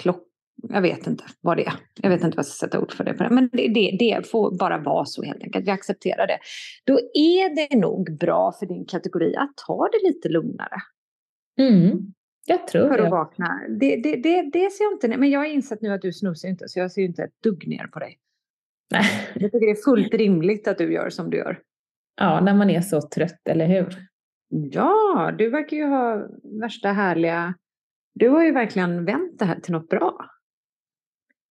klockor 0.00 0.26
jag 0.68 0.82
vet 0.82 1.06
inte 1.06 1.24
vad 1.40 1.56
det 1.56 1.66
är. 1.66 1.74
Jag 2.02 2.10
vet 2.10 2.24
inte 2.24 2.36
vad 2.36 2.44
jag 2.44 2.46
ska 2.46 2.66
sätta 2.66 2.80
ord 2.80 2.92
för 2.92 3.04
det. 3.04 3.30
Men 3.30 3.48
det, 3.52 3.68
det, 3.68 3.96
det, 3.98 4.30
får 4.30 4.58
bara 4.58 4.78
vara 4.78 5.04
så 5.04 5.22
helt 5.22 5.42
enkelt. 5.42 5.66
Vi 5.66 5.70
accepterar 5.70 6.26
det. 6.26 6.38
Då 6.84 6.98
är 7.14 7.54
det 7.54 7.76
nog 7.76 8.18
bra 8.18 8.52
för 8.52 8.66
din 8.66 8.84
kategori 8.84 9.36
att 9.36 9.52
ta 9.66 9.88
det 9.92 10.08
lite 10.08 10.28
lugnare. 10.28 10.76
Mm, 11.60 12.12
jag 12.46 12.66
tror 12.66 12.88
För 12.88 12.98
att 12.98 13.04
jag. 13.04 13.10
vakna. 13.10 13.60
Det, 13.68 13.96
det, 13.96 14.16
det, 14.16 14.50
det 14.52 14.70
ser 14.70 14.84
jag 14.84 14.92
inte 14.92 15.08
Men 15.18 15.30
jag 15.30 15.40
har 15.40 15.46
insett 15.46 15.82
nu 15.82 15.92
att 15.92 16.02
du 16.02 16.12
snusar 16.12 16.48
inte. 16.48 16.68
Så 16.68 16.78
jag 16.78 16.92
ser 16.92 17.02
inte 17.02 17.22
ett 17.22 17.42
dugg 17.42 17.68
ner 17.68 17.86
på 17.86 17.98
dig. 17.98 18.18
Nej. 18.90 19.04
Jag 19.34 19.52
tycker 19.52 19.66
det 19.66 19.70
är 19.80 19.84
fullt 19.84 20.14
rimligt 20.14 20.68
att 20.68 20.78
du 20.78 20.92
gör 20.92 21.10
som 21.10 21.30
du 21.30 21.36
gör. 21.36 21.60
Ja, 22.16 22.40
när 22.40 22.54
man 22.54 22.70
är 22.70 22.80
så 22.80 23.00
trött, 23.02 23.48
eller 23.48 23.66
hur? 23.66 23.96
Ja, 24.48 25.34
du 25.38 25.50
verkar 25.50 25.76
ju 25.76 25.84
ha 25.84 26.26
värsta 26.60 26.88
härliga... 26.92 27.54
Du 28.14 28.28
har 28.28 28.44
ju 28.44 28.52
verkligen 28.52 29.04
vänt 29.04 29.38
det 29.38 29.44
här 29.44 29.60
till 29.60 29.72
något 29.72 29.88
bra. 29.88 30.30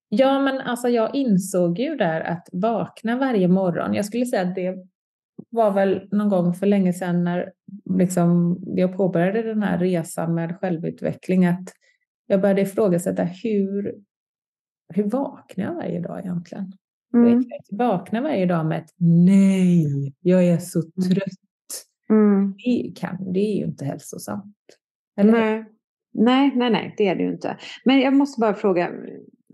Ja, 0.10 0.40
men 0.40 0.62
alltså 0.62 0.90
jag 0.90 1.16
insåg 1.16 1.80
ju 1.80 1.96
där 1.96 2.22
att 2.22 2.50
vakna 2.52 3.18
varje 3.18 3.48
morgon. 3.48 3.94
Jag 3.94 4.06
skulle 4.06 4.26
säga 4.26 4.42
att 4.42 4.56
det 4.56 4.76
var 5.50 5.72
väl 5.72 6.08
någon 6.12 6.30
gång 6.30 6.54
för 6.54 6.66
länge 6.68 6.94
sedan 6.94 7.24
när 7.24 7.52
liksom 8.00 8.60
jag 8.66 8.98
påbörjade 8.98 9.42
den 9.42 9.64
här 9.64 9.78
resan 9.80 10.36
med 10.36 10.58
självutveckling 10.60 11.46
att 11.46 11.70
jag 12.28 12.42
började 12.42 12.62
ifrågasätta 12.62 13.24
hur, 13.24 13.96
hur 14.94 15.04
vaknar 15.04 15.66
jag 15.66 15.76
varje 15.76 16.00
dag 16.00 16.20
egentligen? 16.20 16.74
Mm. 17.14 17.44
Jag 17.70 17.78
vaknar 17.78 18.22
varje 18.22 18.46
dag 18.46 18.66
med 18.66 18.78
ett 18.78 18.94
nej, 18.98 20.14
jag 20.20 20.46
är 20.46 20.58
så 20.58 20.80
mm. 20.80 21.10
trött. 21.10 21.30
Mm. 22.10 22.54
Det, 22.58 22.94
kan, 22.96 23.34
det 23.34 23.40
är 23.40 23.58
ju 23.58 23.64
inte 23.64 23.86
hälsosamt. 23.86 24.56
Eller? 25.18 25.32
Nej. 25.32 25.66
nej, 26.14 26.52
nej, 26.56 26.70
nej, 26.70 26.96
det 26.98 27.08
är 27.08 27.16
det 27.16 27.24
ju 27.24 27.32
inte. 27.32 27.58
Men 27.86 28.00
jag 28.00 28.14
måste 28.14 28.40
bara 28.40 28.54
fråga, 28.54 28.92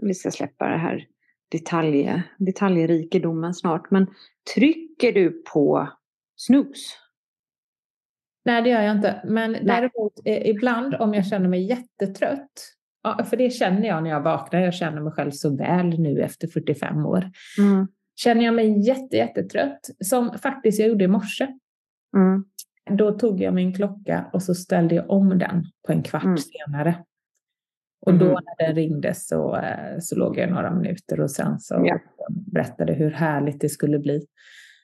vi 0.01 0.13
ska 0.13 0.31
släppa 0.31 0.67
det 0.67 0.77
här 0.77 1.07
detalj, 1.51 2.21
detaljrikedomen 2.37 3.53
snart. 3.53 3.91
Men 3.91 4.07
trycker 4.55 5.11
du 5.11 5.43
på 5.53 5.89
snus? 6.35 6.97
Nej, 8.45 8.61
det 8.61 8.69
gör 8.69 8.81
jag 8.81 8.95
inte. 8.95 9.21
Men 9.25 9.51
Nej. 9.51 9.61
däremot 9.63 10.13
eh, 10.25 10.49
ibland 10.49 10.95
om 10.95 11.13
jag 11.13 11.25
känner 11.25 11.47
mig 11.49 11.67
jättetrött, 11.69 12.75
ja, 13.03 13.23
för 13.23 13.37
det 13.37 13.49
känner 13.49 13.87
jag 13.87 14.03
när 14.03 14.09
jag 14.09 14.21
vaknar, 14.21 14.59
jag 14.59 14.73
känner 14.73 15.01
mig 15.01 15.13
själv 15.13 15.31
så 15.31 15.57
väl 15.57 15.99
nu 15.99 16.21
efter 16.21 16.47
45 16.47 17.05
år. 17.05 17.31
Mm. 17.59 17.87
Känner 18.15 18.45
jag 18.45 18.53
mig 18.53 18.87
jätte, 18.87 19.17
jättetrött, 19.17 19.89
som 19.99 20.37
faktiskt 20.37 20.79
jag 20.79 20.89
gjorde 20.89 21.03
i 21.03 21.07
morse, 21.07 21.47
mm. 22.17 22.43
då 22.97 23.11
tog 23.11 23.41
jag 23.41 23.53
min 23.53 23.73
klocka 23.73 24.29
och 24.33 24.43
så 24.43 24.55
ställde 24.55 24.95
jag 24.95 25.09
om 25.09 25.37
den 25.37 25.63
på 25.87 25.91
en 25.91 26.03
kvart 26.03 26.23
mm. 26.23 26.37
senare. 26.37 27.03
Och 28.05 28.13
då 28.13 28.25
mm. 28.25 28.37
när 28.45 28.67
den 28.67 28.75
ringde 28.75 29.13
så, 29.13 29.55
eh, 29.55 29.99
så 29.99 30.15
låg 30.15 30.37
jag 30.37 30.49
några 30.49 30.71
minuter 30.71 31.21
och 31.21 31.31
sen 31.31 31.59
så 31.59 31.81
ja. 31.85 31.99
berättade 32.29 32.93
hur 32.93 33.11
härligt 33.11 33.61
det 33.61 33.69
skulle 33.69 33.99
bli. 33.99 34.21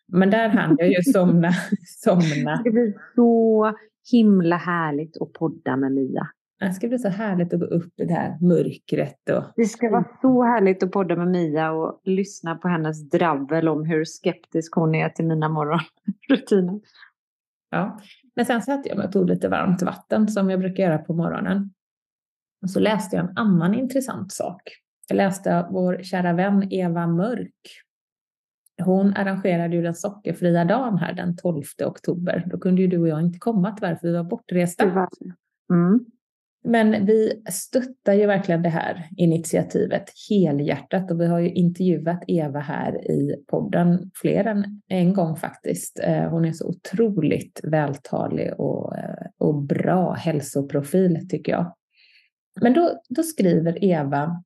Men 0.07 0.29
där 0.29 0.49
hann 0.49 0.75
jag 0.79 0.89
ju 0.89 1.03
somna. 1.03 1.49
somna. 2.03 2.61
Det 2.63 2.71
blir 2.71 2.93
så 3.15 3.73
himla 4.11 4.57
härligt 4.57 5.21
att 5.21 5.33
podda 5.33 5.77
med 5.77 5.91
Mia. 5.91 6.27
Det 6.59 6.73
ska 6.73 6.87
bli 6.87 6.99
så 6.99 7.09
härligt 7.09 7.53
att 7.53 7.59
gå 7.59 7.65
upp 7.65 7.99
i 7.99 8.05
det 8.05 8.13
här 8.13 8.37
mörkret. 8.41 9.29
Och... 9.29 9.43
Det 9.55 9.65
ska 9.65 9.89
vara 9.89 10.05
så 10.21 10.43
härligt 10.43 10.83
att 10.83 10.91
podda 10.91 11.15
med 11.15 11.27
Mia 11.27 11.71
och 11.71 12.01
lyssna 12.03 12.55
på 12.55 12.67
hennes 12.67 13.09
dravel 13.09 13.67
om 13.67 13.85
hur 13.85 14.05
skeptisk 14.05 14.75
hon 14.75 14.95
är 14.95 15.09
till 15.09 15.25
mina 15.25 15.49
morgonrutiner. 15.49 16.79
Ja, 17.69 17.99
men 18.35 18.45
sen 18.45 18.61
satte 18.61 18.89
jag 18.89 18.97
mig 18.97 19.07
och 19.07 19.11
tog 19.11 19.29
lite 19.29 19.49
varmt 19.49 19.81
vatten 19.81 20.27
som 20.27 20.49
jag 20.49 20.59
brukar 20.59 20.83
göra 20.83 20.97
på 20.97 21.13
morgonen. 21.13 21.73
Och 22.61 22.69
så 22.69 22.79
läste 22.79 23.15
jag 23.15 23.25
en 23.25 23.37
annan 23.37 23.73
intressant 23.73 24.31
sak. 24.31 24.61
Jag 25.07 25.17
läste 25.17 25.67
vår 25.71 26.03
kära 26.03 26.33
vän 26.33 26.67
Eva 26.71 27.07
Mörk. 27.07 27.51
Hon 28.83 29.13
arrangerade 29.13 29.75
ju 29.75 29.81
den 29.81 29.95
sockerfria 29.95 30.65
dagen 30.65 30.97
här 30.97 31.13
den 31.13 31.37
12 31.37 31.63
oktober. 31.85 32.47
Då 32.51 32.59
kunde 32.59 32.81
ju 32.81 32.87
du 32.87 32.97
och 32.97 33.07
jag 33.07 33.21
inte 33.21 33.39
komma 33.39 33.71
tyvärr 33.71 33.95
för 33.95 34.07
vi 34.07 34.13
var 34.13 34.23
bortresta. 34.23 34.83
Mm. 35.73 36.05
Men 36.63 37.05
vi 37.05 37.43
stöttar 37.51 38.13
ju 38.13 38.25
verkligen 38.25 38.61
det 38.61 38.69
här 38.69 39.09
initiativet 39.17 40.03
helhjärtat 40.29 41.11
och 41.11 41.21
vi 41.21 41.27
har 41.27 41.39
ju 41.39 41.51
intervjuat 41.51 42.23
Eva 42.27 42.59
här 42.59 43.11
i 43.11 43.43
podden 43.47 44.11
fler 44.13 44.45
än 44.45 44.81
en 44.87 45.13
gång 45.13 45.35
faktiskt. 45.35 45.99
Eh, 46.03 46.29
hon 46.29 46.45
är 46.45 46.51
så 46.51 46.67
otroligt 46.67 47.61
vältalig 47.63 48.53
och, 48.59 48.97
eh, 48.97 49.27
och 49.37 49.63
bra 49.63 50.13
hälsoprofil 50.13 51.27
tycker 51.29 51.51
jag. 51.51 51.73
Men 52.61 52.73
då, 52.73 53.01
då 53.09 53.23
skriver 53.23 53.83
Eva 53.83 54.43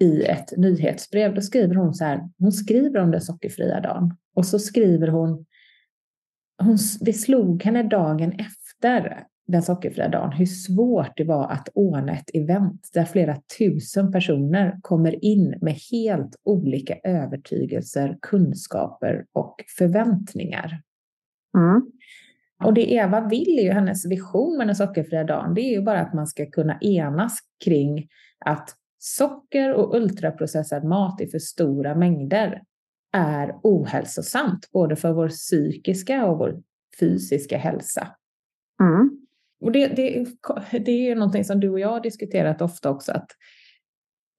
i 0.00 0.22
ett 0.22 0.56
nyhetsbrev, 0.56 1.34
då 1.34 1.40
skriver 1.40 1.74
hon 1.74 1.94
så 1.94 2.04
här, 2.04 2.28
hon 2.38 2.52
skriver 2.52 3.00
om 3.00 3.10
den 3.10 3.20
sockerfria 3.20 3.80
dagen 3.80 4.16
och 4.34 4.46
så 4.46 4.58
skriver 4.58 5.08
hon, 5.08 5.46
hon 6.62 6.78
det 7.00 7.12
slog 7.12 7.62
henne 7.62 7.82
dagen 7.82 8.32
efter 8.32 9.24
den 9.46 9.62
sockerfria 9.62 10.08
dagen 10.08 10.32
hur 10.32 10.46
svårt 10.46 11.16
det 11.16 11.24
var 11.24 11.48
att 11.48 11.68
ordna 11.74 12.12
ett 12.12 12.30
event 12.34 12.90
där 12.94 13.04
flera 13.04 13.36
tusen 13.58 14.12
personer 14.12 14.78
kommer 14.82 15.24
in 15.24 15.58
med 15.60 15.74
helt 15.92 16.36
olika 16.44 16.96
övertygelser, 17.04 18.18
kunskaper 18.22 19.26
och 19.32 19.64
förväntningar. 19.78 20.82
Mm. 21.56 21.90
Och 22.64 22.74
det 22.74 22.92
Eva 22.92 23.28
vill 23.28 23.58
är 23.58 23.62
ju 23.62 23.70
hennes 23.70 24.06
vision 24.06 24.56
med 24.56 24.66
den 24.66 24.76
sockerfria 24.76 25.24
dagen, 25.24 25.54
det 25.54 25.60
är 25.60 25.70
ju 25.70 25.82
bara 25.82 26.00
att 26.00 26.14
man 26.14 26.26
ska 26.26 26.46
kunna 26.46 26.78
enas 26.80 27.38
kring 27.64 28.08
att 28.44 28.74
socker 28.98 29.74
och 29.74 29.96
ultraprocessad 29.96 30.84
mat 30.84 31.20
i 31.20 31.26
för 31.26 31.38
stora 31.38 31.94
mängder 31.94 32.62
är 33.12 33.54
ohälsosamt, 33.62 34.70
både 34.72 34.96
för 34.96 35.12
vår 35.12 35.28
psykiska 35.28 36.26
och 36.26 36.38
vår 36.38 36.62
fysiska 37.00 37.58
hälsa. 37.58 38.08
Mm. 38.80 39.10
Och 39.60 39.72
det, 39.72 39.86
det, 39.86 40.26
det 40.70 40.92
är 40.92 41.08
ju 41.08 41.14
någonting 41.14 41.44
som 41.44 41.60
du 41.60 41.68
och 41.68 41.80
jag 41.80 41.88
har 41.88 42.00
diskuterat 42.00 42.62
ofta 42.62 42.90
också, 42.90 43.12
att 43.12 43.30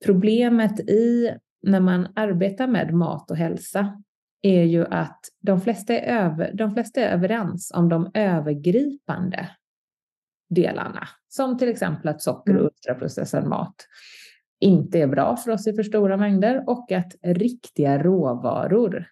problemet 0.06 0.80
i 0.80 1.32
när 1.62 1.80
man 1.80 2.08
arbetar 2.16 2.68
med 2.68 2.94
mat 2.94 3.32
och 3.32 3.38
hälsa 3.38 4.04
är 4.42 4.64
ju 4.64 4.86
att 4.86 5.20
de 5.42 5.62
flesta 5.62 5.94
är, 5.94 6.24
över, 6.24 6.52
de 6.54 6.74
flesta 6.74 7.02
är 7.02 7.14
överens 7.14 7.72
om 7.76 7.90
de 7.90 8.12
övergripande 8.14 9.50
delarna, 10.50 11.08
som 11.28 11.58
till 11.58 11.70
exempel 11.70 12.08
att 12.08 12.22
socker 12.22 12.54
och 12.54 12.60
mm. 12.60 12.66
ultraprocessad 12.66 13.48
mat 13.48 13.76
inte 14.60 15.00
är 15.00 15.08
bra 15.08 15.38
för 15.38 15.52
oss 15.52 15.68
i 15.68 15.74
för 15.74 15.84
stora 15.84 16.18
mängder 16.18 16.64
och 16.70 16.92
att 16.92 17.16
riktiga 17.22 18.04
råvaror 18.04 19.06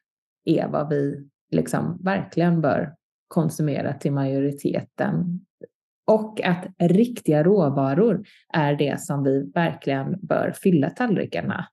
är 0.46 0.68
vad 0.68 0.90
vi 0.90 1.30
liksom 1.52 2.00
verkligen 2.04 2.62
bör 2.62 2.96
konsumera 3.28 3.94
till 3.94 4.12
majoriteten. 4.12 5.40
Och 6.08 6.42
att 6.42 6.66
riktiga 6.78 7.44
råvaror 7.44 8.26
är 8.54 8.76
det 8.76 9.02
som 9.02 9.24
vi 9.24 9.52
verkligen 9.52 10.20
bör 10.22 10.52
fylla 10.52 10.90
tallrikarna 10.90 11.68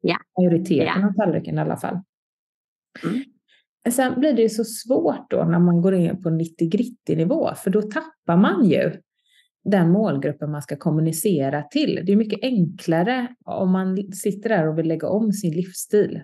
Ja. 0.00 0.16
Majoriteten 0.38 1.00
Ja. 1.00 1.08
av 1.08 1.12
tallriken 1.12 1.58
i 1.58 1.60
alla 1.60 1.76
fall. 1.76 2.00
Mm. 3.04 3.24
Sen 3.90 4.20
blir 4.20 4.32
det 4.32 4.42
ju 4.42 4.48
så 4.48 4.64
svårt 4.64 5.30
då 5.30 5.44
när 5.44 5.58
man 5.58 5.80
går 5.80 5.94
in 5.94 6.22
på 6.22 6.30
90 6.30 7.16
nivå 7.16 7.54
för 7.54 7.70
då 7.70 7.82
tappar 7.82 8.36
man 8.36 8.64
ju 8.64 8.92
den 9.64 9.90
målgruppen 9.90 10.50
man 10.50 10.62
ska 10.62 10.76
kommunicera 10.76 11.62
till. 11.62 12.02
Det 12.06 12.12
är 12.12 12.16
mycket 12.16 12.42
enklare 12.42 13.28
om 13.44 13.70
man 13.70 14.12
sitter 14.12 14.48
där 14.48 14.68
och 14.68 14.78
vill 14.78 14.88
lägga 14.88 15.08
om 15.08 15.32
sin 15.32 15.52
livsstil. 15.52 16.22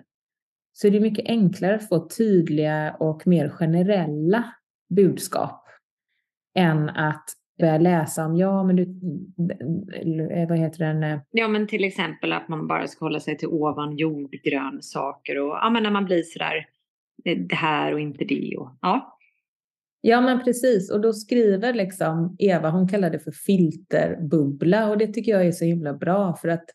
Så 0.73 0.89
det 0.89 0.97
är 0.97 1.01
mycket 1.01 1.25
enklare 1.25 1.75
att 1.75 1.87
få 1.87 2.09
tydliga 2.09 2.95
och 2.99 3.27
mer 3.27 3.49
generella 3.49 4.45
budskap 4.89 5.63
än 6.55 6.89
att 6.89 7.25
börja 7.59 7.77
läsa 7.77 8.25
om, 8.25 8.35
ja 8.35 8.63
men 8.63 8.75
du, 8.75 8.83
eh, 10.31 10.49
vad 10.49 10.57
heter 10.57 10.79
den, 10.79 11.03
eh, 11.03 11.19
Ja, 11.31 11.47
men 11.47 11.67
till 11.67 11.83
exempel 11.83 12.33
att 12.33 12.49
man 12.49 12.67
bara 12.67 12.87
ska 12.87 13.05
hålla 13.05 13.19
sig 13.19 13.37
till 13.37 13.47
ovan 13.47 13.97
jordgrönsaker 13.97 15.39
och 15.39 15.49
ja, 15.49 15.69
men 15.69 15.83
när 15.83 15.91
man 15.91 16.05
blir 16.05 16.23
sådär 16.23 16.65
eh, 17.25 17.37
det 17.37 17.55
här 17.55 17.93
och 17.93 17.99
inte 17.99 18.25
det 18.25 18.57
och 18.57 18.77
ja. 18.81 19.13
Ja, 20.01 20.21
men 20.21 20.43
precis. 20.43 20.91
Och 20.91 21.01
då 21.01 21.13
skriver 21.13 21.73
liksom 21.73 22.35
Eva, 22.39 22.69
hon 22.69 22.87
kallar 22.87 23.09
det 23.09 23.19
för 23.19 23.31
filterbubbla 23.31 24.89
och 24.89 24.97
det 24.97 25.07
tycker 25.07 25.31
jag 25.31 25.45
är 25.45 25.51
så 25.51 25.65
himla 25.65 25.93
bra 25.93 26.35
för 26.35 26.47
att 26.47 26.65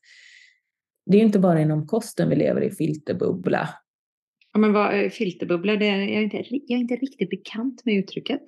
det 1.07 1.17
är 1.17 1.23
inte 1.23 1.39
bara 1.39 1.61
inom 1.61 1.87
kosten 1.87 2.29
vi 2.29 2.37
lever 2.37 2.61
i 2.61 2.71
filterbubbla. 2.71 3.69
Ja, 4.53 4.61
men 4.61 4.73
vad, 4.73 5.13
filterbubbla, 5.13 5.77
det 5.77 5.89
är, 5.89 5.99
jag, 5.99 6.11
är 6.11 6.23
inte, 6.23 6.37
jag 6.37 6.77
är 6.77 6.81
inte 6.81 6.97
riktigt 6.97 7.31
bekant 7.31 7.85
med 7.85 7.95
uttrycket. 7.95 8.43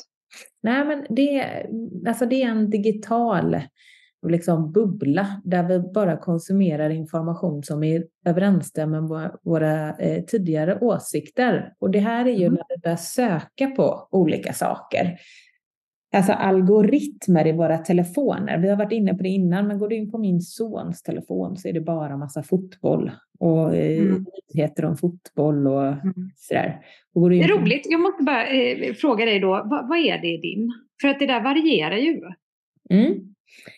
Nej, 0.62 0.84
men 0.84 1.06
det, 1.10 1.38
är- 1.40 1.66
alltså 2.08 2.26
det 2.26 2.42
är 2.42 2.48
en 2.48 2.70
digital 2.70 3.56
liksom, 4.28 4.72
bubbla 4.72 5.40
där 5.44 5.62
vi 5.62 5.78
bara 5.78 6.16
konsumerar 6.16 6.90
information 6.90 7.62
som 7.62 7.84
är 7.84 8.04
överensstämmer 8.26 9.00
med 9.00 9.08
våra, 9.08 9.32
våra 9.42 9.96
eh, 9.96 10.24
tidigare 10.24 10.78
åsikter. 10.80 11.72
Och 11.78 11.90
det 11.90 11.98
här 11.98 12.24
är 12.26 12.32
ju 12.32 12.46
Mm. 12.46 12.54
när 12.54 12.76
vi 12.76 12.80
börjar 12.80 12.96
söka 12.96 13.66
på 13.76 14.08
olika 14.10 14.52
saker. 14.52 15.16
Alltså 16.14 16.32
algoritmer 16.32 17.46
i 17.46 17.52
våra 17.52 17.78
telefoner. 17.78 18.58
Vi 18.58 18.68
har 18.68 18.76
varit 18.76 18.92
inne 18.92 19.14
på 19.14 19.22
det 19.22 19.28
innan, 19.28 19.68
men 19.68 19.78
går 19.78 19.88
du 19.88 19.96
in 19.96 20.10
på 20.10 20.18
min 20.18 20.40
sons 20.40 21.02
telefon 21.02 21.56
så 21.56 21.68
är 21.68 21.72
det 21.72 21.80
bara 21.80 22.16
massa 22.16 22.42
fotboll 22.42 23.10
och 23.38 23.76
eh, 23.76 23.98
Mm. 24.02 24.24
nyheter 24.54 24.84
om 24.84 24.96
fotboll 24.96 25.66
och 25.66 25.86
Mm. 25.86 26.14
sådär. 26.36 26.80
Och 27.14 27.20
går 27.20 27.30
du 27.30 27.36
in 27.36 27.42
Det 27.42 27.48
är 27.48 27.56
på- 27.56 27.62
roligt. 27.62 27.86
Jag 27.90 28.00
måste 28.00 28.22
bara 28.24 28.46
eh, 28.46 28.94
fråga 28.94 29.24
dig 29.24 29.40
då, 29.40 29.48
vad, 29.48 29.88
vad 29.88 29.98
är 29.98 30.18
det 30.18 30.28
i 30.28 30.36
din? 30.36 30.72
För 31.02 31.08
att 31.08 31.18
det 31.18 31.26
där 31.26 31.40
varierar 31.42 31.96
ju. 31.96 32.20
Mm. 32.90 33.14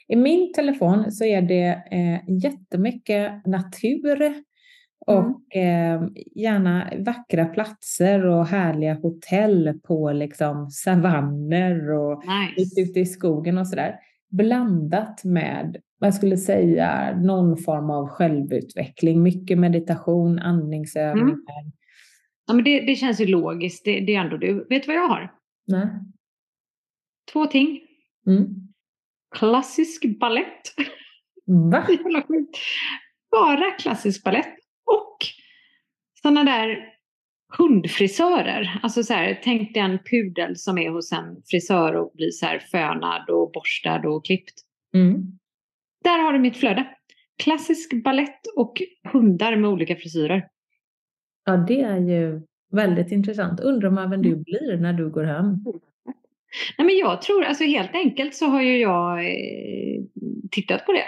I 0.09 0.17
min 0.17 0.53
telefon 0.53 1.13
så 1.13 1.25
är 1.25 1.43
det 1.43 1.67
eh, 1.91 2.35
jättemycket 2.45 3.47
natur 3.47 4.35
och 5.07 5.57
eh, 5.57 6.03
gärna 6.35 6.91
vackra 6.99 7.45
platser 7.45 8.27
och 8.27 8.47
härliga 8.47 8.95
hotell 8.95 9.81
på 9.85 10.13
liksom 10.13 10.71
savanner 10.71 11.91
och 11.93 12.23
Nice. 12.57 12.81
ute 12.81 13.01
i 13.01 13.07
skogen 13.07 13.59
och 13.59 13.69
sådär. 13.69 13.95
Blandat 14.31 15.25
med, 15.25 15.77
vad 15.99 16.07
jag 16.07 16.15
skulle 16.15 16.37
säga, 16.37 17.19
någon 17.19 17.57
form 17.57 17.91
av 17.91 18.09
självutveckling. 18.09 19.23
Mycket 19.23 19.59
meditation, 19.59 20.39
andningsövningar. 20.39 21.37
Ja, 22.47 22.55
men 22.55 22.65
det, 22.65 22.81
det 22.81 22.95
känns 22.95 23.21
ju 23.21 23.27
logiskt. 23.27 23.85
Det, 23.85 24.01
det 24.01 24.15
är 24.15 24.21
ändå 24.21 24.37
du. 24.37 24.67
Vet 24.69 24.83
du 24.83 24.87
vad 24.87 24.97
jag 24.97 25.09
har? 25.09 25.33
Nej. 25.67 25.89
Två 27.33 27.47
ting. 27.47 27.81
Mm. 28.27 28.47
Klassisk 29.37 30.19
ballett. 30.21 30.63
Va? 31.73 31.87
Bara 33.31 33.71
klassisk 33.71 34.25
ballett. 34.25 34.55
Och 34.87 35.17
sådana 36.23 36.45
där 36.45 36.93
hundfrisörer. 37.59 38.81
Alltså 38.83 39.03
så 39.03 39.15
här, 39.15 39.41
tänk 39.45 39.75
dig 39.75 39.83
en 39.83 39.99
pudel 39.99 40.57
som 40.57 40.79
är 40.79 40.91
hos 40.91 41.13
en 41.13 41.43
frisör 41.51 41.95
och 41.95 42.13
blir 42.15 42.31
så 42.31 42.47
här 42.47 42.59
fönad 42.59 43.31
och 43.31 43.53
borstad 43.53 44.09
och 44.09 44.25
klippt. 44.25 44.55
Mm. 44.95 45.39
Där 46.05 46.19
har 46.19 46.33
du 46.33 46.39
mitt 46.39 46.57
flöde. 46.57 46.87
Klassisk 47.43 48.05
ballett 48.05 48.41
och 48.57 48.83
hundar 49.13 49.57
med 49.57 49.71
olika 49.71 49.97
frisyrer. 49.97 50.49
Ja, 51.45 51.57
det 51.57 51.81
är 51.81 51.99
ju 51.99 52.41
väldigt 52.73 53.13
intressant. 53.13 53.61
Undrar 53.61 53.91
man 53.91 54.11
vem 54.11 54.21
Mm. 54.21 54.31
du 54.33 54.37
blir 54.45 54.77
när 54.77 54.93
du 54.93 55.11
går 55.11 55.25
hem. 55.25 55.57
Nej, 56.79 56.87
men 56.87 56.97
jag 56.99 57.23
tror, 57.23 57.45
alltså 57.45 57.65
helt 57.65 57.95
enkelt 57.95 58.35
så 58.35 58.47
har 58.47 58.63
ju 58.63 58.79
jag 58.79 59.19
eh, 59.27 60.03
tittat 60.51 60.87
på 60.87 60.93
det. 60.93 61.05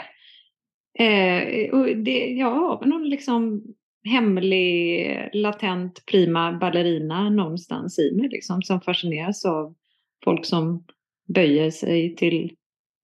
Eh, 0.99 1.71
och 1.71 1.97
det 1.97 2.27
jag 2.27 2.51
har 2.51 2.87
någon 2.87 3.09
liksom 3.09 3.63
hemlig, 4.05 5.31
latent 5.33 6.03
prima 6.07 6.53
ballerina 6.53 7.31
någonstans 7.31 7.99
i 7.99 8.17
mig 8.17 8.29
liksom, 8.29 8.63
som 8.63 8.81
fascineras 8.81 9.45
av 9.45 9.75
folk 10.25 10.47
som 10.47 10.85
böjer 11.35 11.71
sig 11.71 12.17
till 12.17 12.53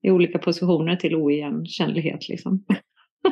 i 0.03 0.11
olika 0.11 0.39
positioner 0.39 0.97
till 0.97 1.15
oigenkännlighet. 1.15 2.29
Liksom. 2.29 2.65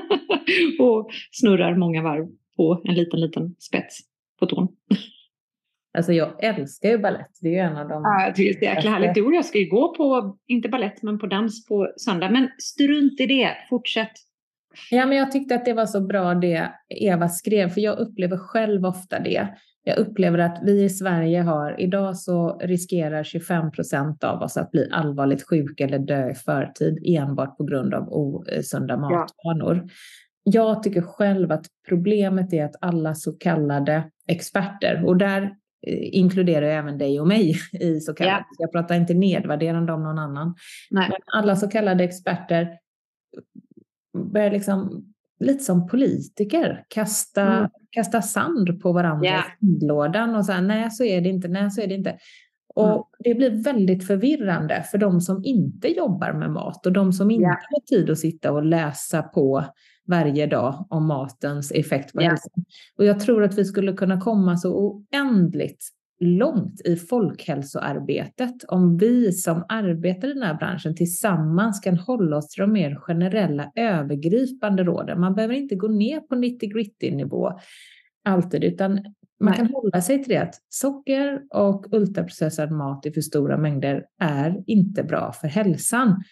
och 0.78 1.10
snurrar 1.30 1.76
många 1.76 2.02
varv 2.02 2.28
på 2.56 2.82
en 2.84 2.94
liten, 2.94 3.20
liten 3.20 3.54
spets 3.58 3.98
på 4.40 4.46
tån. 4.46 4.68
Alltså 5.94 6.12
jag 6.12 6.44
älskar 6.44 6.88
ju 6.88 6.98
ballett. 6.98 7.30
Det 7.40 7.48
är 7.48 7.52
ju 7.52 7.58
en 7.58 7.76
av 7.76 7.88
de... 7.88 8.02
Ja, 8.04 8.32
det 8.36 8.48
är 8.48 8.52
så 8.52 8.64
jäkla 8.64 8.90
härligt. 8.90 9.24
Och 9.24 9.34
jag 9.34 9.44
ska 9.44 9.58
ju 9.58 9.68
gå 9.68 9.94
på, 9.94 10.36
inte 10.46 10.68
ballett, 10.68 11.02
men 11.02 11.18
på 11.18 11.26
dans 11.26 11.66
på 11.66 11.92
söndag. 11.96 12.30
Men 12.30 12.48
strunt 12.58 13.20
i 13.20 13.26
det, 13.26 13.56
fortsätt. 13.70 14.12
Ja, 14.90 15.06
men 15.06 15.18
jag 15.18 15.32
tyckte 15.32 15.54
att 15.54 15.64
det 15.64 15.72
var 15.72 15.86
så 15.86 16.00
bra 16.00 16.34
det 16.34 16.70
Eva 16.88 17.28
skrev, 17.28 17.68
för 17.68 17.80
jag 17.80 17.98
upplever 17.98 18.36
själv 18.36 18.84
ofta 18.84 19.18
det. 19.20 19.48
Jag 19.84 19.98
upplever 19.98 20.38
att 20.38 20.58
vi 20.62 20.82
i 20.84 20.88
Sverige 20.88 21.40
har, 21.40 21.80
idag 21.80 22.16
så 22.16 22.58
riskerar 22.58 23.24
25 23.24 23.70
procent 23.70 24.24
av 24.24 24.42
oss 24.42 24.56
att 24.56 24.70
bli 24.70 24.88
allvarligt 24.92 25.48
sjuka 25.48 25.84
eller 25.84 25.98
dö 25.98 26.30
i 26.30 26.34
förtid 26.34 26.98
enbart 27.06 27.56
på 27.56 27.64
grund 27.64 27.94
av 27.94 28.08
osunda 28.12 28.96
matvanor. 28.96 29.88
Jag 30.44 30.82
tycker 30.82 31.02
själv 31.02 31.52
att 31.52 31.66
problemet 31.88 32.52
är 32.52 32.64
att 32.64 32.76
alla 32.80 33.14
så 33.14 33.32
kallade 33.32 34.10
experter, 34.28 35.04
och 35.06 35.16
där 35.16 35.42
eh, 35.86 35.98
inkluderar 36.18 36.66
jag 36.66 36.78
även 36.78 36.98
dig 36.98 37.20
och 37.20 37.26
mig 37.28 37.54
i 37.72 38.00
så 38.00 38.14
kallade, 38.14 38.36
Ja. 38.36 38.44
jag 38.58 38.72
pratar 38.72 38.94
inte 38.94 39.14
nedvärderande 39.14 39.92
om 39.92 40.02
någon 40.02 40.18
annan, 40.18 40.54
Nej. 40.90 41.08
men 41.08 41.18
alla 41.40 41.56
så 41.56 41.68
kallade 41.68 42.04
experter 42.04 42.68
börjar 44.32 44.50
liksom 44.50 45.04
lite 45.40 45.64
som 45.64 45.86
politiker 45.86 46.84
kasta, 46.88 47.42
Mm. 47.58 47.70
kasta 47.90 48.22
sand 48.22 48.80
på 48.82 48.92
varandra 48.92 49.26
Ja. 49.28 49.38
i 49.38 49.66
sandlådan 49.66 50.34
och 50.36 50.46
säga 50.46 50.60
nej 50.60 50.90
så 50.90 51.04
är 51.04 51.20
det 51.20 51.28
inte, 51.28 51.48
nej 51.48 51.70
så 51.70 51.80
är 51.80 51.86
det 51.86 51.94
inte. 51.94 52.18
Och 52.74 52.88
Mm. 52.88 53.02
det 53.18 53.34
blir 53.34 53.62
väldigt 53.64 54.06
förvirrande 54.06 54.84
för 54.90 54.98
de 54.98 55.20
som 55.20 55.44
inte 55.44 55.88
jobbar 55.88 56.32
med 56.32 56.50
mat 56.50 56.86
och 56.86 56.92
de 56.92 57.12
som 57.12 57.30
inte 57.30 57.42
Ja. 57.44 57.56
har 57.70 57.80
tid 57.80 58.10
att 58.10 58.18
sitta 58.18 58.52
och 58.52 58.64
läsa 58.64 59.22
på 59.22 59.64
varje 60.06 60.46
dag 60.46 60.86
om 60.90 61.06
matens 61.06 61.72
effekt 61.72 62.12
på 62.12 62.22
Ja. 62.22 62.28
hälsan. 62.28 62.64
Och 62.98 63.04
jag 63.04 63.20
tror 63.20 63.44
att 63.44 63.58
vi 63.58 63.64
skulle 63.64 63.92
kunna 63.92 64.20
komma 64.20 64.56
så 64.56 64.74
oändligt 64.74 65.88
långt 66.20 66.80
i 66.84 66.96
folkhälsoarbetet 66.96 68.64
om 68.68 68.96
vi 68.96 69.32
som 69.32 69.64
arbetar 69.68 70.28
i 70.28 70.32
den 70.32 70.42
här 70.42 70.54
branschen 70.54 70.96
tillsammans 70.96 71.80
kan 71.80 71.98
hålla 71.98 72.36
oss 72.36 72.48
till 72.48 72.60
de 72.60 72.72
mer 72.72 72.94
generella 72.94 73.72
övergripande 73.76 74.84
råden. 74.84 75.20
Man 75.20 75.34
behöver 75.34 75.54
inte 75.54 75.74
gå 75.74 75.88
ner 75.88 76.20
på 76.20 76.34
90-gritty 76.34 77.10
nivå 77.10 77.52
alltid, 78.24 78.64
utan 78.64 78.92
man 79.40 79.50
Nej. 79.50 79.56
kan 79.56 79.66
hålla 79.66 80.00
sig 80.02 80.22
till 80.24 80.32
det 80.32 80.42
att 80.42 80.54
socker 80.68 81.42
och 81.50 81.86
ultraprocessad 81.94 82.70
mat 82.70 83.06
i 83.06 83.12
för 83.12 83.20
stora 83.20 83.56
mängder 83.56 84.04
är 84.20 84.62
inte 84.66 85.02
bra 85.02 85.32
för 85.32 85.48
hälsan. 85.48 86.22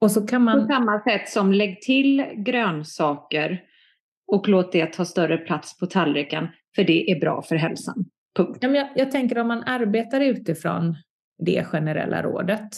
Och 0.00 0.10
så 0.10 0.26
kan 0.26 0.40
På 0.40 0.44
man... 0.44 0.68
samma 0.68 1.02
sätt 1.02 1.28
som 1.28 1.52
lägg 1.52 1.82
till 1.82 2.24
grönsaker 2.36 3.62
och 4.32 4.48
låt 4.48 4.72
det 4.72 4.92
ta 4.92 5.04
större 5.04 5.38
plats 5.38 5.78
på 5.78 5.86
tallriken. 5.86 6.48
För 6.76 6.84
det 6.84 7.10
är 7.10 7.20
bra 7.20 7.42
för 7.42 7.56
hälsan. 7.56 8.04
Punkt. 8.44 8.58
Ja, 8.60 8.68
men 8.68 8.78
jag, 8.78 8.88
jag 8.94 9.10
tänker 9.10 9.38
om 9.38 9.48
man 9.48 9.62
arbetar 9.66 10.20
utifrån 10.20 10.96
det 11.38 11.64
generella 11.64 12.22
rådet, 12.22 12.68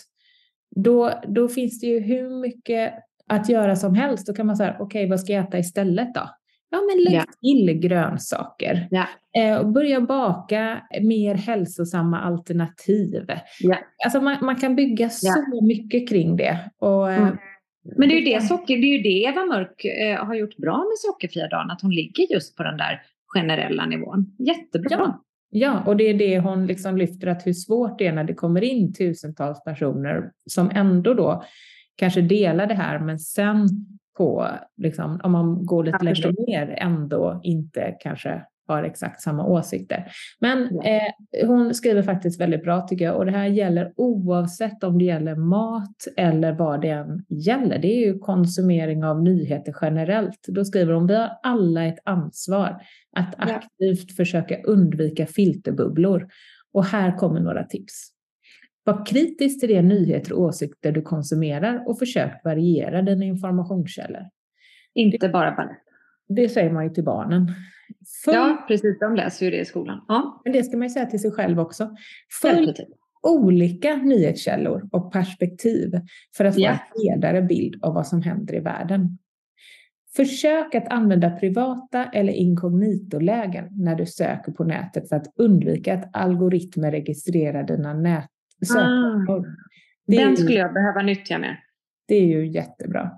då, 0.76 1.10
då 1.28 1.48
finns 1.48 1.80
det 1.80 1.86
ju 1.86 2.00
hur 2.00 2.40
mycket 2.40 2.94
att 3.28 3.48
göra 3.48 3.76
som 3.76 3.94
helst. 3.94 4.26
Då 4.26 4.34
kan 4.34 4.46
man 4.46 4.56
säga, 4.56 4.76
okej, 4.78 5.08
vad 5.08 5.20
ska 5.20 5.32
jag 5.32 5.44
äta 5.48 5.58
istället 5.58 6.14
då? 6.14 6.30
Ja, 6.70 6.78
men 6.80 7.04
lägg 7.04 7.14
Ja. 7.14 7.24
till 7.40 7.80
grönsaker. 7.80 8.88
Ja. 8.90 9.06
Eh, 9.36 9.56
och 9.56 9.72
börja 9.72 10.00
baka 10.00 10.82
mer 11.02 11.34
hälsosamma 11.34 12.20
alternativ. 12.20 13.26
Ja. 13.60 13.76
Alltså 14.04 14.20
man, 14.20 14.36
man 14.42 14.56
kan 14.56 14.76
bygga 14.76 15.08
så 15.10 15.60
mycket 15.62 16.08
kring 16.08 16.36
det. 16.36 16.58
Och, 16.78 17.12
eh, 17.12 17.22
Mm. 17.22 17.96
Men 17.96 18.08
det 18.08 18.14
är 18.14 18.20
ju 18.20 18.34
det, 18.34 18.40
socker, 18.40 18.76
det, 18.76 18.86
är 18.86 18.96
ju 18.96 19.02
det 19.02 19.22
Eva 19.22 19.44
Mörk 19.44 19.84
eh, 19.84 20.24
har 20.24 20.34
gjort 20.34 20.56
bra 20.56 20.76
med 20.76 20.98
Sockerfria 20.98 21.48
dagen, 21.48 21.70
att 21.70 21.82
hon 21.82 21.90
ligger 21.90 22.32
just 22.32 22.56
på 22.56 22.62
den 22.62 22.76
där 22.76 23.02
generella 23.26 23.86
nivån. 23.86 24.26
Jättebra. 24.38 24.88
Ja. 24.98 25.24
Ja, 25.54 25.82
och 25.86 25.96
det 25.96 26.04
är 26.04 26.14
det 26.14 26.38
hon 26.38 26.66
liksom 26.66 26.96
lyfter 26.96 27.26
att 27.26 27.46
hur 27.46 27.52
svårt 27.52 27.98
det 27.98 28.06
är 28.06 28.12
när 28.12 28.24
det 28.24 28.34
kommer 28.34 28.64
in 28.64 28.92
tusentals 28.92 29.64
personer 29.64 30.30
som 30.50 30.70
ändå 30.74 31.14
då 31.14 31.44
kanske 31.96 32.20
delar 32.20 32.66
det 32.66 32.74
här 32.74 32.98
men 32.98 33.18
sen 33.18 33.68
på, 34.16 34.48
liksom, 34.76 35.20
om 35.22 35.32
man 35.32 35.66
går 35.66 35.84
lite 35.84 36.04
längre 36.04 36.32
ner, 36.46 36.74
ändå 36.78 37.40
inte 37.42 37.96
kanske 38.00 38.42
har 38.72 38.82
exakt 38.82 39.20
samma 39.20 39.46
åsikter. 39.46 40.12
Men 40.40 40.62
eh, 40.62 41.46
hon 41.46 41.74
skriver 41.74 42.02
faktiskt 42.02 42.40
väldigt 42.40 42.64
bra 42.64 42.80
tycker 42.80 43.04
jag 43.04 43.16
och 43.16 43.26
det 43.26 43.32
här 43.32 43.46
gäller 43.46 43.92
oavsett 43.96 44.84
om 44.84 44.98
det 44.98 45.04
gäller 45.04 45.36
mat 45.36 46.06
eller 46.16 46.52
vad 46.52 46.80
det 46.80 46.88
än 46.88 47.24
gäller. 47.28 47.78
Det 47.78 47.88
är 47.88 48.06
ju 48.06 48.18
konsumering 48.18 49.04
av 49.04 49.22
nyheter 49.22 49.74
generellt. 49.80 50.46
Då 50.48 50.64
skriver 50.64 50.92
hon, 50.92 51.06
vi 51.06 51.14
har 51.14 51.30
alla 51.42 51.84
ett 51.84 51.98
ansvar 52.04 52.82
att 53.16 53.34
aktivt 53.38 54.16
försöka 54.16 54.62
undvika 54.62 55.26
filterbubblor. 55.26 56.28
Och 56.72 56.84
här 56.84 57.16
kommer 57.16 57.40
några 57.40 57.64
tips. 57.64 58.08
Var 58.84 59.06
kritisk 59.06 59.60
till 59.60 59.68
de 59.68 59.82
nyheter 59.82 60.32
och 60.32 60.40
åsikter 60.40 60.92
du 60.92 61.02
konsumerar 61.02 61.88
och 61.88 61.98
försök 61.98 62.44
variera 62.44 63.02
dina 63.02 63.24
informationskällor. 63.24 64.22
Inte 64.94 65.28
bara 65.28 65.56
balett. 65.56 65.78
Det 66.28 66.48
säger 66.48 66.72
man 66.72 66.84
ju 66.84 66.90
till 66.90 67.04
barnen. 67.04 67.54
Följ... 68.24 68.36
Ja, 68.36 68.64
precis. 68.68 68.98
De 68.98 69.16
läser 69.16 69.46
ju 69.46 69.50
det 69.50 69.60
i 69.60 69.64
skolan. 69.64 70.04
Ja. 70.08 70.40
Men 70.44 70.52
det 70.52 70.64
ska 70.64 70.76
man 70.76 70.86
ju 70.86 70.90
säga 70.90 71.06
till 71.06 71.20
sig 71.20 71.30
själv 71.30 71.60
också. 71.60 71.96
Följ 72.42 72.74
olika 73.22 73.96
nyhetskällor 73.96 74.88
och 74.92 75.12
perspektiv 75.12 75.92
för 76.36 76.44
att 76.44 76.54
få 76.54 76.60
yeah. 76.60 76.72
en 76.72 77.20
bredare 77.20 77.42
bild 77.42 77.84
av 77.84 77.94
vad 77.94 78.06
som 78.06 78.22
händer 78.22 78.54
i 78.54 78.60
världen. 78.60 79.18
Försök 80.16 80.74
att 80.74 80.88
använda 80.88 81.30
privata 81.30 82.04
eller 82.04 82.32
inkognitolägen 82.32 83.68
när 83.70 83.94
du 83.94 84.06
söker 84.06 84.52
på 84.52 84.64
nätet 84.64 85.08
för 85.08 85.16
att 85.16 85.32
undvika 85.36 85.94
att 85.94 86.16
algoritmer 86.16 86.90
registrerar 86.90 87.62
dina 87.62 87.94
nät 87.94 88.28
Ah, 88.76 89.42
den 90.06 90.36
skulle 90.36 90.58
jag 90.58 90.74
behöva 90.74 91.02
nyttja 91.02 91.38
mer. 91.38 91.58
Det 92.12 92.16
är 92.16 92.26
ju 92.26 92.46
jättebra. 92.46 93.10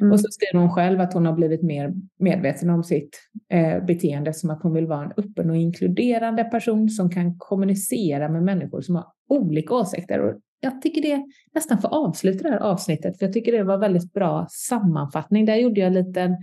Mm. 0.00 0.12
Och 0.12 0.20
så 0.20 0.26
skriver 0.30 0.58
hon 0.58 0.70
själv 0.74 1.00
att 1.00 1.12
hon 1.12 1.26
har 1.26 1.32
blivit 1.32 1.62
mer 1.62 1.92
medveten 2.18 2.70
om 2.70 2.84
sitt 2.84 3.20
eh, 3.48 3.84
beteende 3.84 4.34
som 4.34 4.50
att 4.50 4.62
hon 4.62 4.74
vill 4.74 4.86
vara 4.86 5.04
en 5.04 5.12
öppen 5.16 5.50
och 5.50 5.56
inkluderande 5.56 6.44
person 6.44 6.88
som 6.88 7.10
kan 7.10 7.38
kommunicera 7.38 8.28
med 8.28 8.42
människor 8.42 8.80
som 8.80 8.94
har 8.94 9.04
olika 9.28 9.74
åsikter. 9.74 10.20
Och 10.20 10.40
jag 10.60 10.82
tycker 10.82 11.02
det 11.02 11.24
nästan 11.54 11.78
får 11.78 11.88
avsluta 11.88 12.42
det 12.42 12.50
här 12.50 12.60
avsnittet 12.60 13.18
för 13.18 13.26
jag 13.26 13.32
tycker 13.32 13.52
det 13.52 13.64
var 13.64 13.78
väldigt 13.78 14.12
bra 14.12 14.46
sammanfattning. 14.50 15.44
Där 15.44 15.56
gjorde 15.56 15.80
jag 15.80 15.86
en 15.86 15.94
liten 15.94 16.36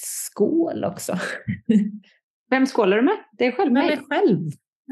skål 0.00 0.84
också. 0.84 1.18
Vem 2.50 2.66
skålar 2.66 2.96
du 2.96 3.02
med? 3.02 3.16
Det 3.32 3.46
är 3.46 3.52
själv? 3.52 3.72
Mig 3.72 3.98
själv. 4.10 4.38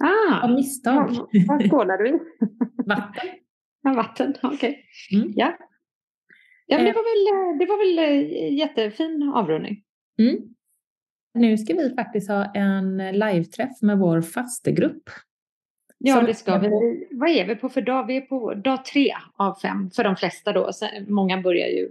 Ah, 0.02 0.44
Av 0.44 0.50
misstag. 0.50 1.10
Vad 1.48 1.68
skålar 1.70 1.98
du 1.98 2.08
i? 2.08 2.18
Vatten. 2.86 3.28
Ja, 3.82 3.92
vatten, 3.94 4.34
okej. 4.42 4.54
Okay. 4.56 5.20
Mm. 5.20 5.32
Ja. 5.36 5.56
Ja, 6.66 6.76
men 6.76 6.84
det 6.84 6.90
eh. 6.90 6.96
var 6.96 7.02
väl, 7.02 7.52
eh, 7.52 7.58
det 7.58 7.66
var 7.66 7.78
väl 7.78 7.98
eh, 7.98 8.54
jättefin 8.54 9.32
avrundning. 9.34 9.82
Mm. 10.18 10.36
Nu 11.34 11.58
ska 11.58 11.74
vi 11.74 11.94
faktiskt 11.94 12.28
ha 12.28 12.44
en 12.44 12.96
live-träff 12.96 13.82
med 13.82 13.98
vår 13.98 14.20
fastegrupp. 14.20 15.10
Ja, 15.98 16.20
det 16.20 16.34
ska 16.34 16.58
vi. 16.58 16.68
Vad 17.10 17.30
är 17.30 17.46
vi 17.46 17.56
på 17.56 17.68
för 17.68 17.80
dag? 17.80 18.06
Vi 18.06 18.16
är 18.16 18.20
på 18.20 18.54
dag 18.54 18.84
tre 18.84 19.12
av 19.36 19.54
fem 19.54 19.90
för 19.90 20.04
de 20.04 20.16
flesta 20.16 20.52
då. 20.52 20.70
Många 21.08 21.40
börjar 21.40 21.66
ju 21.66 21.90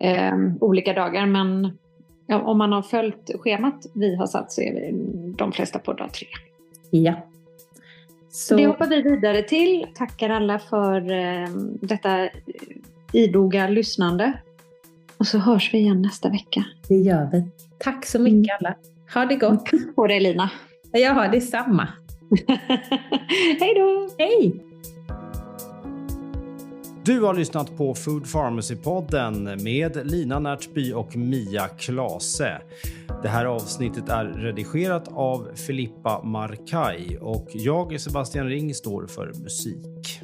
eh, 0.00 0.38
olika 0.60 0.92
dagar, 0.92 1.26
men 1.26 1.78
ja, 2.26 2.40
om 2.40 2.58
man 2.58 2.72
har 2.72 2.82
följt 2.82 3.30
schemat 3.40 3.86
vi 3.94 4.16
har 4.16 4.26
satt 4.26 4.52
så 4.52 4.62
är 4.62 4.72
vi 4.72 4.92
de 5.38 5.52
flesta 5.52 5.78
på 5.78 5.92
dag 5.92 6.12
tre. 6.12 6.26
Ja. 6.90 7.14
Så... 8.30 8.56
Det 8.56 8.66
hoppar 8.66 8.86
vi 8.86 9.02
vidare 9.02 9.42
till. 9.42 9.86
Tackar 9.94 10.30
alla 10.30 10.58
för 10.58 11.12
eh, 11.12 11.48
detta 11.80 12.28
idoga 13.12 13.68
lyssnande. 13.68 14.32
Och 15.18 15.26
så 15.26 15.38
hörs 15.38 15.74
vi 15.74 15.78
igen 15.78 16.02
nästa 16.02 16.28
vecka. 16.28 16.64
Det 16.88 16.96
gör 16.96 17.28
vi. 17.32 17.44
Tack 17.78 18.06
så 18.06 18.18
mycket 18.18 18.34
mm. 18.34 18.56
alla. 18.60 18.74
Ha 19.14 19.26
det 19.26 19.36
gott. 19.36 19.70
På 19.96 20.06
dig 20.06 20.20
Lina. 20.20 20.50
Jag 20.92 21.14
har 21.14 21.28
detsamma. 21.28 21.88
Hej 23.60 23.74
då. 23.74 24.08
Hej. 24.18 24.66
Du 27.04 27.20
har 27.20 27.34
lyssnat 27.34 27.76
på 27.76 27.94
Food 27.94 28.26
Pharmacy-podden 28.26 29.62
med 29.62 30.10
Lina 30.10 30.38
Närtby 30.38 30.92
och 30.92 31.16
Mia 31.16 31.68
Klase. 31.68 32.62
Det 33.22 33.28
här 33.28 33.44
avsnittet 33.44 34.08
är 34.08 34.24
redigerat 34.24 35.08
av 35.08 35.48
Filippa 35.54 36.22
Markaj 36.22 37.18
och 37.20 37.48
jag, 37.52 38.00
Sebastian 38.00 38.48
Ring, 38.48 38.74
står 38.74 39.06
för 39.06 39.32
musik. 39.42 40.19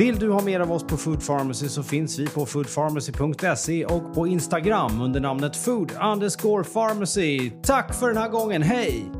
Vill 0.00 0.18
du 0.18 0.30
ha 0.30 0.42
mer 0.42 0.60
av 0.60 0.72
oss 0.72 0.82
på 0.82 0.96
Food 0.96 1.26
Pharmacy 1.26 1.68
så 1.68 1.82
finns 1.82 2.18
vi 2.18 2.26
på 2.26 2.46
foodpharmacy.se 2.46 3.84
och 3.84 4.14
på 4.14 4.26
Instagram 4.26 5.00
under 5.00 5.20
namnet 5.20 5.56
food 5.56 5.92
underscore 6.02 6.64
pharmacy. 6.64 7.50
Tack 7.62 7.94
för 7.94 8.08
den 8.08 8.16
här 8.16 8.28
gången, 8.28 8.62
hej! 8.62 9.19